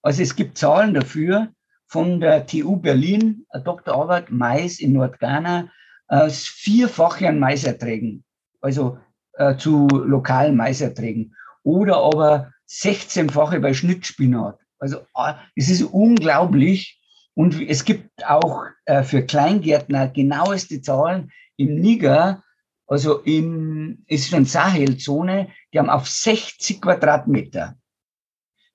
Also 0.00 0.22
es 0.22 0.36
gibt 0.36 0.56
Zahlen 0.56 0.94
dafür 0.94 1.52
von 1.86 2.18
der 2.20 2.46
TU 2.46 2.76
Berlin, 2.76 3.46
Doktorarbeit 3.62 4.30
Mais 4.30 4.80
in 4.80 4.94
Nordghana, 4.94 5.70
äh, 6.08 6.30
vierfache 6.30 7.28
an 7.28 7.38
Maiserträgen. 7.38 8.24
Also 8.62 8.98
äh, 9.36 9.56
zu 9.56 9.86
lokalen 9.88 10.56
Maiserträgen. 10.56 11.34
Oder 11.62 11.96
aber 11.96 12.52
16-fache 12.68 13.60
bei 13.60 13.74
Schnittspinat. 13.74 14.58
Also 14.78 14.98
ah, 15.14 15.38
es 15.54 15.68
ist 15.68 15.82
unglaublich. 15.82 17.00
Und 17.34 17.60
es 17.60 17.84
gibt 17.84 18.26
auch 18.26 18.64
äh, 18.86 19.02
für 19.02 19.22
Kleingärtner 19.22 20.08
genaueste 20.08 20.80
Zahlen 20.80 21.30
im 21.56 21.74
Niger, 21.80 22.42
also 22.86 23.18
im, 23.20 24.04
ist 24.06 24.28
schon 24.28 24.44
Sahelzone, 24.44 25.48
die 25.72 25.78
haben 25.78 25.90
auf 25.90 26.08
60 26.08 26.80
Quadratmeter 26.80 27.76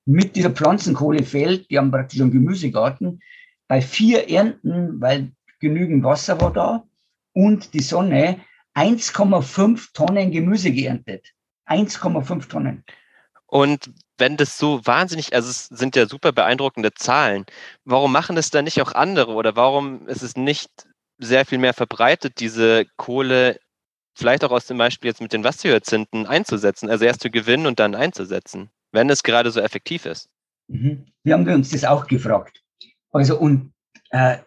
mit 0.05 0.35
dieser 0.35 0.51
Pflanzenkohlefeld, 0.51 1.69
die 1.69 1.77
haben 1.77 1.91
praktisch 1.91 2.21
einen 2.21 2.31
Gemüsegarten, 2.31 3.21
bei 3.67 3.81
vier 3.81 4.29
Ernten, 4.29 4.99
weil 4.99 5.31
genügend 5.59 6.03
Wasser 6.03 6.41
war 6.41 6.51
da 6.51 6.83
und 7.33 7.73
die 7.73 7.81
Sonne, 7.81 8.39
1,5 8.75 9.93
Tonnen 9.93 10.31
Gemüse 10.31 10.71
geerntet. 10.71 11.33
1,5 11.67 12.47
Tonnen. 12.47 12.83
Und 13.45 13.91
wenn 14.17 14.37
das 14.37 14.57
so 14.57 14.85
wahnsinnig, 14.85 15.33
also 15.33 15.49
es 15.49 15.65
sind 15.65 15.95
ja 15.95 16.07
super 16.07 16.31
beeindruckende 16.31 16.93
Zahlen, 16.93 17.45
warum 17.83 18.11
machen 18.11 18.35
das 18.35 18.49
dann 18.49 18.65
nicht 18.65 18.81
auch 18.81 18.93
andere 18.93 19.33
oder 19.33 19.55
warum 19.55 20.07
ist 20.07 20.21
es 20.21 20.37
nicht 20.37 20.69
sehr 21.17 21.45
viel 21.45 21.57
mehr 21.57 21.73
verbreitet, 21.73 22.39
diese 22.39 22.85
Kohle 22.97 23.59
vielleicht 24.15 24.43
auch 24.43 24.51
aus 24.51 24.67
dem 24.67 24.77
Beispiel 24.77 25.09
jetzt 25.09 25.21
mit 25.21 25.33
den 25.33 25.43
Wasserhyazinthen 25.43 26.25
einzusetzen, 26.25 26.89
also 26.89 27.05
erst 27.05 27.21
zu 27.21 27.29
gewinnen 27.29 27.65
und 27.65 27.79
dann 27.79 27.95
einzusetzen, 27.95 28.69
wenn 28.91 29.09
es 29.09 29.23
gerade 29.23 29.51
so 29.51 29.59
effektiv 29.59 30.05
ist? 30.05 30.29
Mhm. 30.67 31.05
Wir 31.23 31.33
haben 31.33 31.47
uns 31.47 31.69
das 31.69 31.83
auch 31.83 32.07
gefragt. 32.07 32.61
Also 33.11 33.37
und 33.37 33.73
äh, 34.11 34.37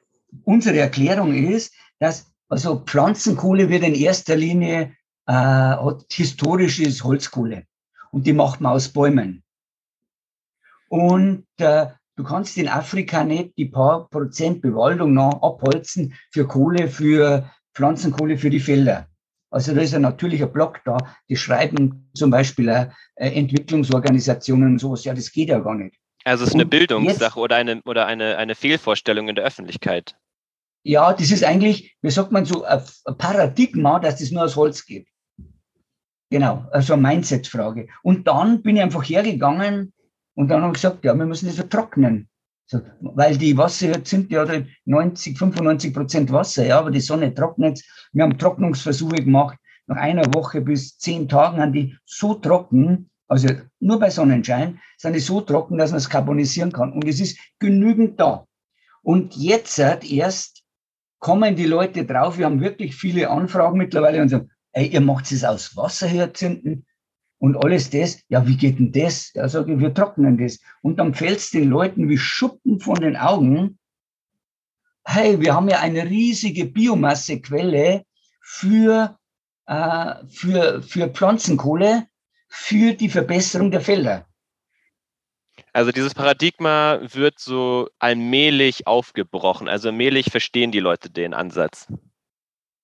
unsere 0.44 0.78
Erklärung 0.78 1.34
ist, 1.34 1.74
dass 1.98 2.32
also 2.54 2.84
Pflanzenkohle 2.86 3.68
wird 3.68 3.82
in 3.82 3.96
erster 3.96 4.36
Linie 4.36 4.96
äh, 5.26 5.32
hat 5.32 6.04
historisches 6.12 7.02
Holzkohle 7.02 7.64
und 8.12 8.28
die 8.28 8.32
macht 8.32 8.60
man 8.60 8.72
aus 8.72 8.90
Bäumen. 8.90 9.42
Und 10.88 11.46
äh, 11.58 11.86
du 12.14 12.22
kannst 12.22 12.56
in 12.56 12.68
Afrika 12.68 13.24
nicht 13.24 13.58
die 13.58 13.64
paar 13.64 14.08
Prozent 14.08 14.62
Bewaldung 14.62 15.14
noch 15.14 15.42
abholzen 15.42 16.14
für 16.30 16.46
Kohle, 16.46 16.86
für 16.86 17.50
Pflanzenkohle 17.74 18.38
für 18.38 18.50
die 18.50 18.60
Felder. 18.60 19.08
Also 19.50 19.74
da 19.74 19.80
ist 19.80 19.94
ein 19.94 20.02
natürlicher 20.02 20.46
Block 20.46 20.80
da. 20.84 20.96
Die 21.28 21.36
schreiben 21.36 22.08
zum 22.14 22.30
Beispiel 22.30 22.68
äh, 22.68 22.86
Entwicklungsorganisationen 23.16 24.74
und 24.74 24.78
sowas. 24.78 25.02
Ja, 25.02 25.12
das 25.12 25.32
geht 25.32 25.48
ja 25.48 25.58
gar 25.58 25.74
nicht. 25.74 25.96
Also 26.24 26.44
es 26.44 26.50
ist 26.50 26.54
eine 26.54 26.66
Bildungssache 26.66 27.40
oder 27.40 27.56
eine 27.56 27.82
oder 27.84 28.06
eine, 28.06 28.36
eine 28.36 28.54
Fehlvorstellung 28.54 29.28
in 29.28 29.34
der 29.34 29.44
Öffentlichkeit. 29.44 30.14
Ja, 30.86 31.14
das 31.14 31.30
ist 31.30 31.42
eigentlich, 31.42 31.96
wie 32.02 32.10
sagt 32.10 32.30
man 32.30 32.44
so, 32.44 32.62
ein 32.64 32.82
Paradigma, 33.16 33.98
dass 33.98 34.18
das 34.18 34.30
nur 34.30 34.44
aus 34.44 34.54
Holz 34.54 34.84
geht. 34.84 35.08
Genau, 36.30 36.66
also 36.70 36.92
eine 36.92 37.02
Mindset-Frage. 37.02 37.88
Und 38.02 38.28
dann 38.28 38.62
bin 38.62 38.76
ich 38.76 38.82
einfach 38.82 39.02
hergegangen 39.02 39.92
und 40.34 40.48
dann 40.48 40.62
habe 40.62 40.76
ich 40.76 40.82
gesagt, 40.82 41.04
ja, 41.04 41.14
wir 41.14 41.26
müssen 41.26 41.46
das 41.46 41.56
vertrocknen. 41.56 42.28
So, 42.66 42.80
weil 43.00 43.38
die 43.38 43.56
Wasser 43.56 43.88
jetzt 43.88 44.10
sind 44.10 44.30
ja 44.30 44.46
90, 44.84 45.38
95 45.38 45.94
Prozent 45.94 46.32
Wasser, 46.32 46.66
ja, 46.66 46.78
aber 46.78 46.90
die 46.90 47.00
Sonne 47.00 47.34
trocknet. 47.34 47.82
Wir 48.12 48.24
haben 48.24 48.38
Trocknungsversuche 48.38 49.16
gemacht. 49.16 49.58
Nach 49.86 49.96
einer 49.96 50.24
Woche 50.34 50.60
bis 50.60 50.98
zehn 50.98 51.28
Tagen 51.28 51.60
haben 51.60 51.72
die 51.72 51.96
so 52.04 52.34
trocken, 52.34 53.10
also 53.28 53.48
nur 53.80 53.98
bei 53.98 54.10
Sonnenschein, 54.10 54.80
sind 54.96 55.14
die 55.14 55.20
so 55.20 55.40
trocken, 55.40 55.78
dass 55.78 55.90
man 55.90 55.98
es 55.98 56.08
carbonisieren 56.08 56.72
kann. 56.72 56.92
Und 56.92 57.06
es 57.06 57.20
ist 57.20 57.38
genügend 57.58 58.18
da. 58.18 58.46
Und 59.02 59.36
jetzt 59.36 59.78
erst 59.78 60.63
kommen 61.24 61.56
die 61.56 61.64
Leute 61.64 62.04
drauf. 62.04 62.36
Wir 62.36 62.44
haben 62.44 62.60
wirklich 62.60 62.94
viele 62.94 63.30
Anfragen 63.30 63.78
mittlerweile 63.78 64.20
und 64.20 64.28
sagen, 64.28 64.50
ey, 64.72 64.88
ihr 64.88 65.00
macht 65.00 65.32
es 65.32 65.42
aus 65.42 65.74
Wasserhyazinthen 65.74 66.84
und 67.38 67.56
alles 67.64 67.88
das. 67.88 68.18
Ja, 68.28 68.46
wie 68.46 68.58
geht 68.58 68.78
denn 68.78 68.92
das? 68.92 69.32
Ja, 69.32 69.48
sage 69.48 69.72
ich, 69.72 69.80
wir 69.80 69.94
trocknen 69.94 70.36
das. 70.36 70.60
Und 70.82 70.98
dann 70.98 71.14
fällt 71.14 71.38
es 71.38 71.50
den 71.50 71.70
Leuten 71.70 72.10
wie 72.10 72.18
Schuppen 72.18 72.78
von 72.78 72.96
den 72.96 73.16
Augen. 73.16 73.78
Hey, 75.06 75.40
wir 75.40 75.54
haben 75.54 75.70
ja 75.70 75.80
eine 75.80 76.04
riesige 76.04 76.66
Biomassequelle 76.66 78.04
für, 78.42 79.18
äh, 79.64 80.14
für, 80.28 80.82
für 80.82 81.08
Pflanzenkohle, 81.08 82.06
für 82.48 82.92
die 82.92 83.08
Verbesserung 83.08 83.70
der 83.70 83.80
Felder. 83.80 84.26
Also 85.72 85.92
dieses 85.92 86.14
Paradigma 86.14 87.00
wird 87.12 87.38
so 87.38 87.88
allmählich 87.98 88.86
aufgebrochen. 88.86 89.68
Also 89.68 89.88
allmählich 89.88 90.30
verstehen 90.30 90.72
die 90.72 90.80
Leute 90.80 91.10
den 91.10 91.34
Ansatz. 91.34 91.86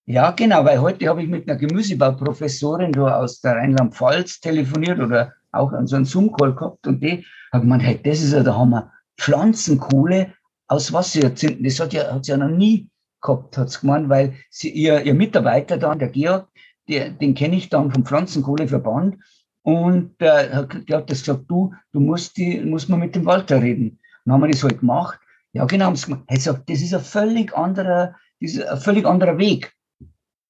Ja, 0.06 0.32
genau, 0.32 0.64
weil 0.64 0.80
heute 0.80 1.08
habe 1.08 1.22
ich 1.22 1.28
mit 1.28 1.48
einer 1.48 1.58
Gemüsebauprofessorin 1.58 2.98
aus 2.98 3.40
der 3.40 3.56
Rheinland-Pfalz 3.56 4.40
telefoniert 4.40 4.98
oder 4.98 5.32
auch 5.52 5.72
an 5.72 5.86
so 5.86 5.96
einem 5.96 6.04
Zoom-Call 6.04 6.54
gehabt 6.54 6.86
und 6.86 7.00
die 7.00 7.24
hat 7.52 7.62
gemeint, 7.62 7.82
hey, 7.82 8.00
das 8.02 8.20
ist 8.20 8.32
ja 8.32 8.42
der 8.42 8.56
Hammer. 8.56 8.92
Pflanzenkohle 9.18 10.32
aus 10.66 10.92
Wasserhyazinthen, 10.92 11.62
das 11.62 11.78
hat, 11.78 11.92
ja, 11.92 12.12
hat 12.12 12.24
sie 12.24 12.32
ja 12.32 12.38
noch 12.38 12.48
nie 12.48 12.88
gehabt, 13.20 13.56
hat 13.56 13.70
sie 13.70 13.80
gemeint, 13.80 14.08
weil 14.08 14.34
sie, 14.50 14.70
ihr, 14.70 15.02
ihr 15.02 15.14
Mitarbeiter 15.14 15.76
dann, 15.76 15.98
der 15.98 16.08
Georg, 16.08 16.48
der, 16.88 17.10
den 17.10 17.34
kenne 17.34 17.56
ich 17.56 17.68
dann 17.68 17.92
vom 17.92 18.04
Pflanzenkohleverband 18.04 19.16
und 19.62 20.20
äh, 20.20 20.66
der 20.88 20.98
hat 20.98 21.10
das 21.10 21.20
gesagt, 21.20 21.44
du, 21.48 21.74
du 21.92 22.00
musst, 22.00 22.36
die, 22.36 22.60
musst 22.60 22.88
mal 22.88 22.96
mit 22.96 23.14
dem 23.14 23.26
Walter 23.26 23.60
reden. 23.60 23.98
Dann 24.24 24.34
haben 24.34 24.42
wir 24.42 24.50
das 24.50 24.62
halt 24.62 24.80
gemacht. 24.80 25.18
Ja, 25.52 25.64
genau, 25.64 25.86
haben 25.86 25.94
gemacht. 25.94 26.24
Er 26.26 26.40
sagt, 26.40 26.70
das 26.70 26.80
ist 26.80 26.94
ein 26.94 27.00
völlig 27.00 27.56
anderer, 27.56 28.16
das 28.40 28.52
ist 28.52 28.62
ein 28.62 28.80
völlig 28.80 29.04
anderer 29.04 29.36
Weg. 29.38 29.74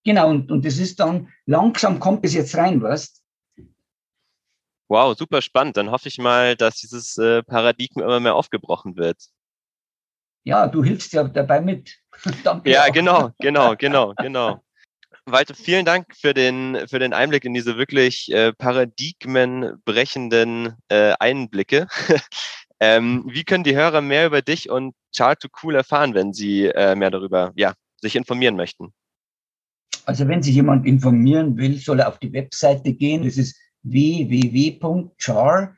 Genau, 0.04 0.30
und, 0.30 0.50
und 0.50 0.64
das 0.64 0.78
ist 0.78 1.00
dann, 1.00 1.28
langsam 1.46 1.98
kommt 1.98 2.24
es 2.24 2.34
jetzt 2.34 2.56
rein, 2.56 2.82
weißt 2.82 3.20
Wow, 4.88 5.16
super 5.16 5.40
spannend. 5.40 5.76
Dann 5.76 5.92
hoffe 5.92 6.08
ich 6.08 6.18
mal, 6.18 6.56
dass 6.56 6.76
dieses 6.76 7.16
äh, 7.16 7.44
Paradigma 7.44 8.02
immer 8.02 8.18
mehr 8.18 8.34
aufgebrochen 8.34 8.96
wird. 8.96 9.18
Ja, 10.42 10.66
du 10.66 10.82
hilfst 10.82 11.12
ja 11.12 11.24
dabei 11.24 11.60
mit. 11.60 11.96
Ja, 12.64 12.84
auch. 12.84 12.92
genau, 12.92 13.30
genau, 13.38 13.74
genau, 13.78 14.14
genau. 14.16 14.60
Walter, 15.26 15.54
vielen 15.54 15.84
Dank 15.84 16.16
für 16.16 16.34
den, 16.34 16.88
für 16.88 16.98
den 16.98 17.12
Einblick 17.12 17.44
in 17.44 17.54
diese 17.54 17.76
wirklich 17.76 18.32
äh, 18.32 18.52
paradigmenbrechenden 18.52 20.74
äh, 20.88 21.12
Einblicke. 21.18 21.86
ähm, 22.80 23.24
wie 23.28 23.44
können 23.44 23.64
die 23.64 23.76
Hörer 23.76 24.00
mehr 24.00 24.26
über 24.26 24.42
dich 24.42 24.70
und 24.70 24.94
Chart 25.14 25.40
to 25.40 25.48
Cool 25.62 25.74
erfahren, 25.74 26.14
wenn 26.14 26.32
sie 26.32 26.66
äh, 26.66 26.94
mehr 26.94 27.10
darüber 27.10 27.52
ja, 27.54 27.74
sich 28.00 28.16
informieren 28.16 28.56
möchten? 28.56 28.92
Also 30.04 30.26
wenn 30.28 30.42
sich 30.42 30.54
jemand 30.54 30.86
informieren 30.86 31.56
will, 31.56 31.78
soll 31.78 32.00
er 32.00 32.08
auf 32.08 32.18
die 32.18 32.32
Webseite 32.32 32.94
gehen. 32.94 33.24
Das 33.24 33.36
ist 33.36 33.56
www.char, 33.82 35.76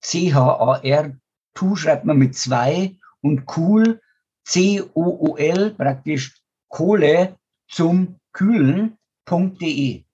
C-H-A-R, 0.00 1.16
Tu 1.54 1.76
schreibt 1.76 2.04
man 2.04 2.16
mit 2.16 2.34
zwei 2.34 2.96
und 3.20 3.44
cool, 3.56 4.00
C-O-O-L, 4.44 5.74
praktisch 5.74 6.40
Kohle 6.68 7.36
zum 7.68 8.18
Kühlen.de. 8.32 10.04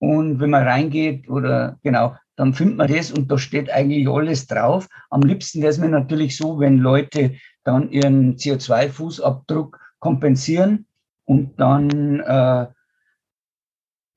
Und 0.00 0.40
wenn 0.40 0.50
man 0.50 0.62
reingeht 0.66 1.28
oder 1.28 1.78
genau, 1.82 2.16
dann 2.36 2.54
findet 2.54 2.76
man 2.76 2.92
das 2.92 3.10
und 3.10 3.30
da 3.30 3.36
steht 3.36 3.70
eigentlich 3.70 4.08
alles 4.08 4.46
drauf. 4.46 4.88
Am 5.10 5.22
liebsten 5.22 5.60
wäre 5.60 5.70
es 5.70 5.78
mir 5.78 5.88
natürlich 5.88 6.36
so, 6.36 6.60
wenn 6.60 6.78
Leute 6.78 7.34
dann 7.64 7.90
ihren 7.90 8.36
CO2-Fußabdruck 8.36 9.76
kompensieren 9.98 10.86
und 11.24 11.58
dann 11.58 12.20
äh, 12.20 12.66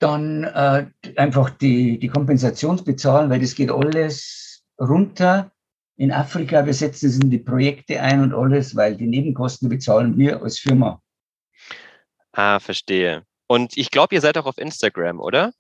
dann 0.02 0.44
äh, 0.44 0.88
einfach 1.16 1.52
die, 1.52 2.00
die 2.00 2.08
Kompensation 2.08 2.84
bezahlen, 2.84 3.30
weil 3.30 3.40
das 3.40 3.56
geht 3.56 3.72
alles 3.72 4.64
runter. 4.80 5.52
In 5.96 6.12
Afrika, 6.12 6.66
wir 6.66 6.74
setzen 6.74 7.10
es 7.10 7.20
in 7.20 7.30
die 7.30 7.38
Projekte 7.38 8.02
ein 8.02 8.22
und 8.22 8.34
alles, 8.34 8.76
weil 8.76 8.98
die 8.98 9.06
Nebenkosten 9.06 9.70
bezahlen 9.70 10.18
wir 10.18 10.42
als 10.42 10.58
Firma. 10.58 11.02
Ah, 12.34 12.60
verstehe. 12.60 13.24
Und 13.48 13.76
ich 13.78 13.92
glaube, 13.92 14.16
ihr 14.16 14.22
seid 14.22 14.38
auch 14.38 14.46
auf 14.46 14.58
Instagram, 14.58 15.20
oder? 15.20 15.52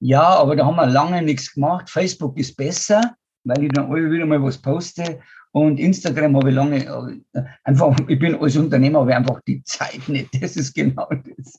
Ja, 0.00 0.22
aber 0.22 0.56
da 0.56 0.66
haben 0.66 0.76
wir 0.76 0.86
lange 0.86 1.22
nichts 1.22 1.54
gemacht. 1.54 1.88
Facebook 1.88 2.36
ist 2.36 2.56
besser, 2.56 3.16
weil 3.44 3.64
ich 3.64 3.72
dann 3.72 3.90
alle 3.90 4.10
wieder 4.10 4.26
mal 4.26 4.42
was 4.42 4.60
poste. 4.60 5.20
Und 5.52 5.80
Instagram 5.80 6.36
habe 6.36 6.50
ich 6.50 6.54
lange, 6.54 6.84
äh, 7.32 7.42
einfach, 7.64 7.96
ich 8.06 8.18
bin 8.18 8.34
als 8.34 8.56
Unternehmer, 8.56 9.00
habe 9.00 9.10
ich 9.12 9.16
einfach 9.16 9.40
die 9.46 9.62
Zeit 9.64 10.06
nicht. 10.06 10.42
Das 10.42 10.56
ist 10.56 10.74
genau 10.74 11.08
das. 11.08 11.58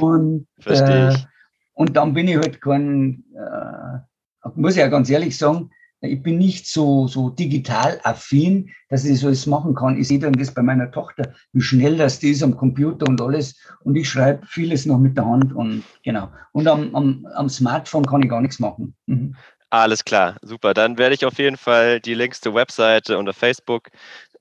Und, 0.00 0.46
Verstehe 0.60 1.10
ich. 1.10 1.24
Äh, 1.24 1.26
und 1.74 1.96
dann 1.96 2.14
bin 2.14 2.28
ich 2.28 2.36
halt 2.36 2.60
kein, 2.60 3.24
äh, 3.34 4.50
muss 4.54 4.74
ich 4.74 4.78
ja 4.78 4.86
ganz 4.86 5.10
ehrlich 5.10 5.36
sagen, 5.36 5.70
ich 6.00 6.22
bin 6.22 6.38
nicht 6.38 6.66
so, 6.66 7.08
so 7.08 7.30
digital 7.30 8.00
affin, 8.04 8.70
dass 8.88 9.04
ich 9.04 9.20
so 9.20 9.28
alles 9.28 9.46
machen 9.46 9.74
kann. 9.74 9.98
Ich 9.98 10.08
sehe 10.08 10.18
dann 10.18 10.34
das 10.34 10.52
bei 10.52 10.62
meiner 10.62 10.90
Tochter, 10.90 11.32
wie 11.52 11.60
schnell 11.60 11.96
das 11.96 12.22
ist 12.22 12.42
am 12.42 12.56
Computer 12.56 13.06
und 13.06 13.20
alles. 13.20 13.58
Und 13.82 13.96
ich 13.96 14.08
schreibe 14.08 14.46
vieles 14.46 14.86
noch 14.86 14.98
mit 14.98 15.16
der 15.16 15.26
Hand 15.26 15.52
und 15.52 15.82
genau. 16.02 16.30
Und 16.52 16.68
am, 16.68 16.94
am, 16.94 17.26
am 17.34 17.48
Smartphone 17.48 18.04
kann 18.04 18.22
ich 18.22 18.28
gar 18.28 18.40
nichts 18.40 18.58
machen. 18.58 18.94
Mhm. 19.06 19.34
Alles 19.70 20.04
klar, 20.04 20.36
super. 20.42 20.74
Dann 20.74 20.96
werde 20.96 21.14
ich 21.14 21.24
auf 21.24 21.38
jeden 21.38 21.56
Fall 21.56 22.00
die 22.00 22.14
Links 22.14 22.40
zur 22.40 22.54
Webseite 22.54 23.18
und 23.18 23.28
auf 23.28 23.36
Facebook 23.36 23.88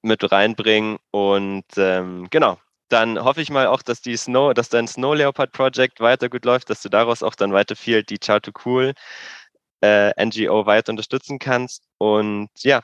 mit 0.02 0.32
reinbringen. 0.32 0.98
Und 1.12 1.66
ähm, 1.78 2.28
genau, 2.30 2.60
dann 2.90 3.24
hoffe 3.24 3.42
ich 3.42 3.50
mal 3.50 3.68
auch, 3.68 3.82
dass 3.82 4.02
die 4.02 4.18
Snow, 4.18 4.54
dass 4.54 4.70
dein 4.70 4.88
Snow 4.88 5.16
Leopard 5.16 5.52
Project 5.52 6.00
weiter 6.00 6.30
gut 6.30 6.46
läuft, 6.46 6.70
dass 6.70 6.82
du 6.82 6.90
daraus 6.90 7.24
auch 7.24 7.36
dann 7.36 7.54
weiter 7.54 7.76
viel 7.76 8.04
die 8.04 8.20
Chart 8.20 8.46
to 8.46 8.52
Cool 8.64 8.94
äh, 9.86 10.26
NGO 10.26 10.66
weiter 10.66 10.92
unterstützen 10.92 11.40
kannst. 11.40 11.84
Und 11.98 12.50
ja, 12.60 12.82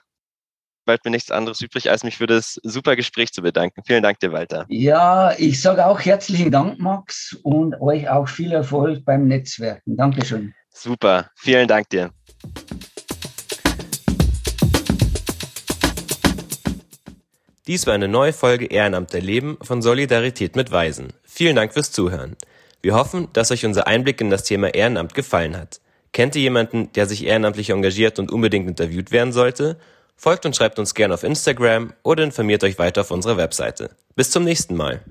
bleibt 0.85 1.05
mir 1.05 1.11
nichts 1.11 1.31
anderes 1.31 1.61
übrig, 1.61 1.89
als 1.89 2.03
mich 2.03 2.17
für 2.17 2.27
das 2.27 2.59
super 2.63 2.95
Gespräch 2.95 3.31
zu 3.31 3.41
bedanken. 3.41 3.81
Vielen 3.85 4.03
Dank 4.03 4.19
dir, 4.19 4.31
Walter. 4.31 4.65
Ja, 4.69 5.33
ich 5.37 5.61
sage 5.61 5.85
auch 5.85 5.99
herzlichen 5.99 6.51
Dank, 6.51 6.79
Max, 6.79 7.37
und 7.43 7.79
euch 7.81 8.09
auch 8.09 8.27
viel 8.27 8.51
Erfolg 8.51 9.05
beim 9.05 9.27
Netzwerken. 9.27 9.97
Dankeschön. 9.97 10.53
Super, 10.69 11.29
vielen 11.35 11.67
Dank 11.67 11.89
dir. 11.89 12.11
Dies 17.67 17.85
war 17.85 17.93
eine 17.93 18.07
neue 18.07 18.33
Folge 18.33 18.65
Ehrenamt 18.65 19.13
erleben 19.13 19.57
von 19.61 19.81
Solidarität 19.81 20.55
mit 20.55 20.71
Weisen. 20.71 21.13
Vielen 21.23 21.55
Dank 21.55 21.73
fürs 21.73 21.91
Zuhören. 21.91 22.35
Wir 22.81 22.95
hoffen, 22.95 23.27
dass 23.33 23.51
euch 23.51 23.65
unser 23.65 23.85
Einblick 23.85 24.19
in 24.19 24.31
das 24.31 24.43
Thema 24.43 24.73
Ehrenamt 24.73 25.13
gefallen 25.13 25.55
hat. 25.55 25.79
Kennt 26.13 26.35
ihr 26.35 26.41
jemanden, 26.41 26.91
der 26.93 27.05
sich 27.05 27.25
ehrenamtlich 27.25 27.69
engagiert 27.69 28.19
und 28.19 28.31
unbedingt 28.31 28.67
interviewt 28.67 29.11
werden 29.11 29.31
sollte? 29.31 29.77
Folgt 30.17 30.45
und 30.45 30.55
schreibt 30.55 30.77
uns 30.77 30.93
gerne 30.93 31.13
auf 31.13 31.23
Instagram 31.23 31.93
oder 32.03 32.23
informiert 32.23 32.63
euch 32.63 32.77
weiter 32.77 33.01
auf 33.01 33.11
unserer 33.11 33.37
Webseite. 33.37 33.91
Bis 34.15 34.29
zum 34.29 34.43
nächsten 34.43 34.75
Mal. 34.75 35.01